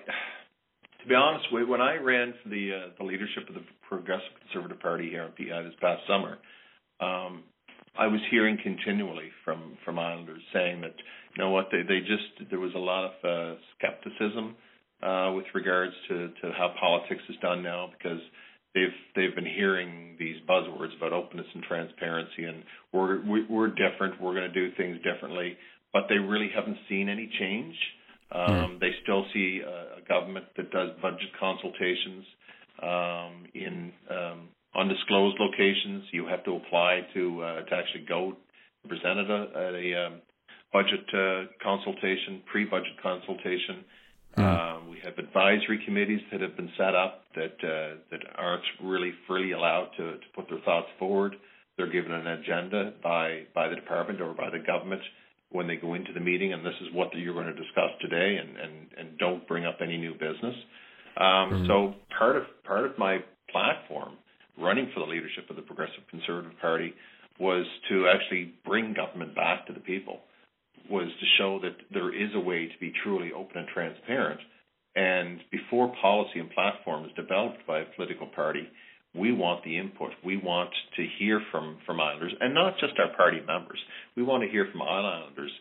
to 1.01 1.07
be 1.07 1.15
honest, 1.15 1.45
when 1.51 1.81
I 1.81 1.95
ran 1.95 2.33
for 2.43 2.49
the 2.49 2.71
uh, 2.73 2.89
the 2.97 3.05
leadership 3.05 3.47
of 3.47 3.55
the 3.55 3.63
Progressive 3.87 4.27
Conservative 4.41 4.79
Party 4.79 5.09
here 5.09 5.23
in 5.23 5.31
PEI 5.31 5.63
this 5.63 5.73
past 5.79 6.01
summer, 6.07 6.37
um, 6.99 7.43
I 7.99 8.07
was 8.07 8.21
hearing 8.31 8.57
continually 8.63 9.29
from 9.43 9.77
from 9.83 9.99
Islanders 9.99 10.41
saying 10.53 10.81
that 10.81 10.95
you 11.35 11.43
know 11.43 11.51
what 11.51 11.67
they 11.71 11.81
they 11.81 11.99
just 11.99 12.49
there 12.49 12.59
was 12.59 12.73
a 12.75 12.79
lot 12.79 13.05
of 13.05 13.13
uh, 13.23 13.59
skepticism 13.77 14.55
uh, 15.03 15.33
with 15.35 15.45
regards 15.53 15.93
to 16.07 16.29
to 16.41 16.51
how 16.57 16.73
politics 16.79 17.21
is 17.29 17.35
done 17.41 17.61
now 17.61 17.89
because 17.97 18.21
they've 18.73 18.97
they've 19.15 19.35
been 19.35 19.45
hearing 19.45 20.15
these 20.17 20.37
buzzwords 20.49 20.95
about 20.97 21.13
openness 21.13 21.47
and 21.53 21.63
transparency 21.63 22.45
and 22.45 22.63
we're 22.93 23.19
we're 23.49 23.67
different 23.67 24.19
we're 24.21 24.33
going 24.33 24.51
to 24.51 24.53
do 24.53 24.73
things 24.75 24.97
differently 25.03 25.57
but 25.91 26.03
they 26.07 26.17
really 26.17 26.49
haven't 26.55 26.77
seen 26.87 27.09
any 27.09 27.29
change 27.39 27.75
um, 28.31 28.41
mm. 28.41 28.79
They 28.79 28.91
still 29.03 29.25
see 29.33 29.61
a, 29.65 29.97
a, 29.97 30.01
government 30.07 30.45
that 30.55 30.69
does 30.71 30.89
budget 31.01 31.29
consultations 31.39 32.25
um, 32.81 33.45
in 33.55 33.91
um, 34.09 34.49
undisclosed 34.75 35.37
locations. 35.39 36.03
You 36.11 36.27
have 36.27 36.43
to 36.45 36.55
apply 36.55 37.01
to 37.13 37.41
uh, 37.41 37.61
to 37.65 37.75
actually 37.75 38.05
go 38.07 38.37
present 38.87 39.19
at 39.19 39.29
a, 39.29 39.41
at 39.55 39.73
a 39.75 40.05
um, 40.05 40.21
budget 40.71 41.05
uh, 41.13 41.51
consultation, 41.61 42.41
pre-budget 42.51 43.01
consultation. 43.01 43.83
Mm. 44.37 44.89
we 44.89 44.97
have 45.03 45.17
advisory 45.17 45.81
committees 45.85 46.21
that 46.31 46.39
have 46.39 46.55
been 46.55 46.69
set 46.77 46.93
up 46.93 47.23
that 47.35 47.57
uh, 47.63 47.97
that 48.11 48.21
aren't 48.35 48.63
really 48.83 49.11
freely 49.27 49.51
allowed 49.53 49.89
to, 49.97 50.03
to 50.13 50.27
put 50.35 50.47
their 50.49 50.59
thoughts 50.63 50.87
forward. 50.99 51.35
They're 51.77 51.91
given 51.91 52.11
an 52.11 52.27
agenda 52.27 52.93
by 53.01 53.43
by 53.55 53.69
the 53.69 53.75
department 53.75 54.21
or 54.21 54.33
by 54.33 54.49
the 54.51 54.59
government 54.59 55.01
when 55.51 55.67
they 55.67 55.77
go 55.77 55.95
into 55.95 56.13
the 56.13 56.19
meeting, 56.19 56.53
and 56.53 56.63
this 56.63 56.75
is 56.81 56.93
what 56.93 57.09
you're 57.15 57.33
going 57.33 57.47
to 57.47 57.53
discuss 57.53 57.89
today, 58.01 58.37
and 58.37 58.57
and 58.57 58.73
and 58.97 59.17
don't 59.17 59.47
bring 59.47 59.65
up 59.65 59.77
any 59.81 59.97
new 59.97 60.13
business. 60.13 60.55
Um, 61.17 61.25
mm-hmm. 61.25 61.67
So 61.67 61.95
part 62.17 62.37
of 62.37 62.43
part 62.63 62.85
of 62.85 62.97
my 62.97 63.17
platform, 63.51 64.13
running 64.61 64.91
for 64.93 64.99
the 65.01 65.11
leadership 65.11 65.49
of 65.49 65.55
the 65.55 65.61
Progressive 65.61 66.03
Conservative 66.09 66.57
Party, 66.61 66.93
was 67.39 67.65
to 67.89 68.07
actually 68.07 68.53
bring 68.65 68.93
government 68.93 69.35
back 69.35 69.65
to 69.67 69.73
the 69.73 69.79
people, 69.79 70.19
was 70.89 71.07
to 71.07 71.25
show 71.37 71.59
that 71.61 71.75
there 71.93 72.13
is 72.13 72.29
a 72.35 72.39
way 72.39 72.65
to 72.67 72.79
be 72.79 72.91
truly 73.03 73.31
open 73.31 73.57
and 73.57 73.67
transparent, 73.73 74.39
And 74.95 75.39
before 75.51 75.93
policy 76.01 76.39
and 76.39 76.49
platform 76.51 77.05
is 77.05 77.11
developed 77.15 77.65
by 77.67 77.79
a 77.79 77.85
political 77.95 78.27
party, 78.27 78.67
we 79.15 79.31
want 79.31 79.63
the 79.63 79.77
input. 79.77 80.11
We 80.23 80.37
want 80.37 80.71
to 80.97 81.05
hear 81.17 81.41
from, 81.51 81.77
from 81.85 81.99
islanders, 81.99 82.33
and 82.39 82.53
not 82.53 82.73
just 82.79 82.93
our 82.99 83.15
party 83.15 83.39
members. 83.45 83.79
We 84.15 84.23
want 84.23 84.43
to 84.43 84.49
hear 84.49 84.67
from 84.71 84.81
islanders 84.81 85.51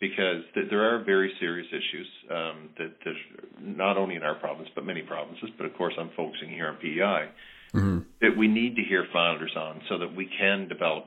because 0.00 0.42
th- 0.54 0.66
there 0.70 0.94
are 0.94 1.04
very 1.04 1.32
serious 1.40 1.66
issues 1.70 2.06
um, 2.30 2.68
that, 2.78 2.92
that 3.04 3.14
not 3.60 3.96
only 3.96 4.14
in 4.16 4.22
our 4.22 4.34
province 4.34 4.68
but 4.74 4.84
many 4.84 5.02
provinces, 5.02 5.50
but 5.56 5.66
of 5.66 5.74
course 5.74 5.94
I'm 5.98 6.10
focusing 6.16 6.50
here 6.50 6.68
on 6.68 6.76
PEI, 6.76 7.30
mm-hmm. 7.74 7.98
that 8.20 8.36
we 8.36 8.48
need 8.48 8.76
to 8.76 8.82
hear 8.82 9.04
founders 9.12 9.54
on 9.56 9.80
so 9.88 9.98
that 9.98 10.14
we 10.14 10.28
can 10.38 10.68
develop 10.68 11.06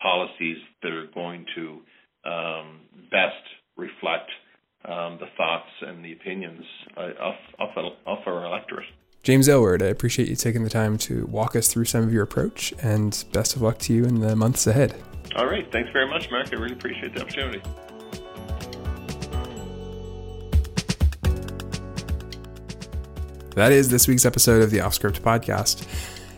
policies 0.00 0.56
that 0.82 0.92
are 0.92 1.06
going 1.14 1.44
to 1.54 1.80
um, 2.28 2.80
best 3.10 3.44
reflect 3.76 4.30
um, 4.84 5.18
the 5.20 5.26
thoughts 5.36 5.68
and 5.82 6.04
the 6.04 6.12
opinions 6.12 6.64
uh, 6.96 7.10
of, 7.20 7.34
of, 7.58 7.92
of 8.06 8.18
our 8.26 8.46
electorate. 8.46 8.86
James 9.22 9.48
Aylward, 9.48 9.82
I 9.82 9.86
appreciate 9.86 10.28
you 10.28 10.36
taking 10.36 10.64
the 10.64 10.70
time 10.70 10.96
to 10.98 11.26
walk 11.26 11.54
us 11.54 11.68
through 11.68 11.84
some 11.84 12.02
of 12.02 12.12
your 12.12 12.22
approach, 12.22 12.72
and 12.82 13.22
best 13.32 13.54
of 13.54 13.60
luck 13.60 13.78
to 13.80 13.92
you 13.92 14.04
in 14.04 14.20
the 14.20 14.34
months 14.34 14.66
ahead. 14.66 14.94
All 15.36 15.46
right. 15.46 15.70
Thanks 15.70 15.90
very 15.92 16.08
much, 16.08 16.30
Mark. 16.30 16.48
I 16.52 16.56
really 16.56 16.72
appreciate 16.72 17.14
the 17.14 17.20
opportunity. 17.20 17.60
That 23.54 23.72
is 23.72 23.88
this 23.88 24.06
week's 24.06 24.24
episode 24.26 24.62
of 24.62 24.70
the 24.70 24.78
Offscript 24.78 25.20
podcast. 25.20 25.86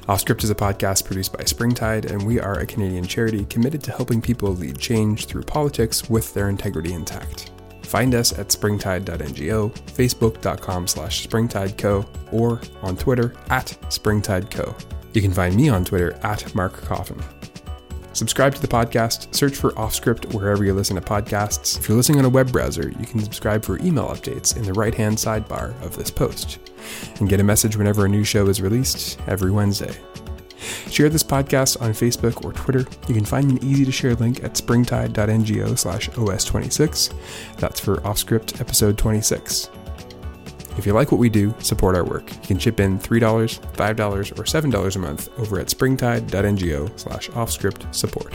Offscript 0.06 0.44
is 0.44 0.50
a 0.50 0.54
podcast 0.54 1.04
produced 1.04 1.36
by 1.36 1.44
Springtide, 1.44 2.06
and 2.06 2.26
we 2.26 2.40
are 2.40 2.58
a 2.58 2.66
Canadian 2.66 3.04
charity 3.04 3.44
committed 3.44 3.82
to 3.84 3.92
helping 3.92 4.22
people 4.22 4.54
lead 4.54 4.78
change 4.78 5.26
through 5.26 5.42
politics 5.42 6.08
with 6.08 6.32
their 6.32 6.48
integrity 6.48 6.94
intact. 6.94 7.50
Find 7.82 8.14
us 8.14 8.36
at 8.38 8.48
springtide.ngo, 8.48 9.72
facebook.com 9.92 10.86
slash 10.86 11.28
springtideco, 11.28 12.06
or 12.32 12.60
on 12.80 12.96
Twitter 12.96 13.34
at 13.50 13.66
springtideco. 13.90 14.74
You 15.12 15.20
can 15.20 15.32
find 15.32 15.54
me 15.54 15.68
on 15.68 15.84
Twitter 15.84 16.18
at 16.22 16.54
Mark 16.54 16.72
Coffin. 16.72 17.22
Subscribe 18.22 18.54
to 18.54 18.62
the 18.62 18.68
podcast, 18.68 19.34
search 19.34 19.56
for 19.56 19.72
Offscript 19.72 20.32
wherever 20.32 20.64
you 20.64 20.72
listen 20.72 20.94
to 20.94 21.02
podcasts. 21.02 21.76
If 21.76 21.88
you're 21.88 21.96
listening 21.96 22.20
on 22.20 22.24
a 22.24 22.28
web 22.28 22.52
browser, 22.52 22.88
you 22.88 23.04
can 23.04 23.18
subscribe 23.18 23.64
for 23.64 23.80
email 23.80 24.06
updates 24.06 24.56
in 24.56 24.62
the 24.62 24.72
right 24.74 24.94
hand 24.94 25.16
sidebar 25.16 25.70
of 25.82 25.96
this 25.96 26.08
post, 26.08 26.60
and 27.18 27.28
get 27.28 27.40
a 27.40 27.42
message 27.42 27.76
whenever 27.76 28.04
a 28.04 28.08
new 28.08 28.22
show 28.22 28.46
is 28.46 28.62
released 28.62 29.18
every 29.26 29.50
Wednesday. 29.50 29.92
Share 30.88 31.08
this 31.08 31.24
podcast 31.24 31.82
on 31.82 31.90
Facebook 31.90 32.44
or 32.44 32.52
Twitter. 32.52 32.86
You 33.08 33.14
can 33.16 33.24
find 33.24 33.50
an 33.50 33.64
easy 33.64 33.84
to 33.84 33.90
share 33.90 34.14
link 34.14 34.44
at 34.44 34.56
springtide.ngo 34.56 35.76
slash 35.76 36.08
os26. 36.10 37.12
That's 37.58 37.80
for 37.80 37.96
Offscript 38.02 38.60
episode 38.60 38.96
26. 38.98 39.68
If 40.78 40.86
you 40.86 40.92
like 40.92 41.12
what 41.12 41.18
we 41.18 41.28
do, 41.28 41.54
support 41.58 41.94
our 41.94 42.04
work. 42.04 42.30
You 42.32 42.40
can 42.48 42.58
chip 42.58 42.80
in 42.80 42.98
$3, 42.98 43.20
$5, 43.20 44.38
or 44.38 44.42
$7 44.44 44.96
a 44.96 44.98
month 44.98 45.28
over 45.38 45.60
at 45.60 45.70
springtide.ngo 45.70 46.98
slash 46.98 47.28
offscript 47.30 47.94
support. 47.94 48.34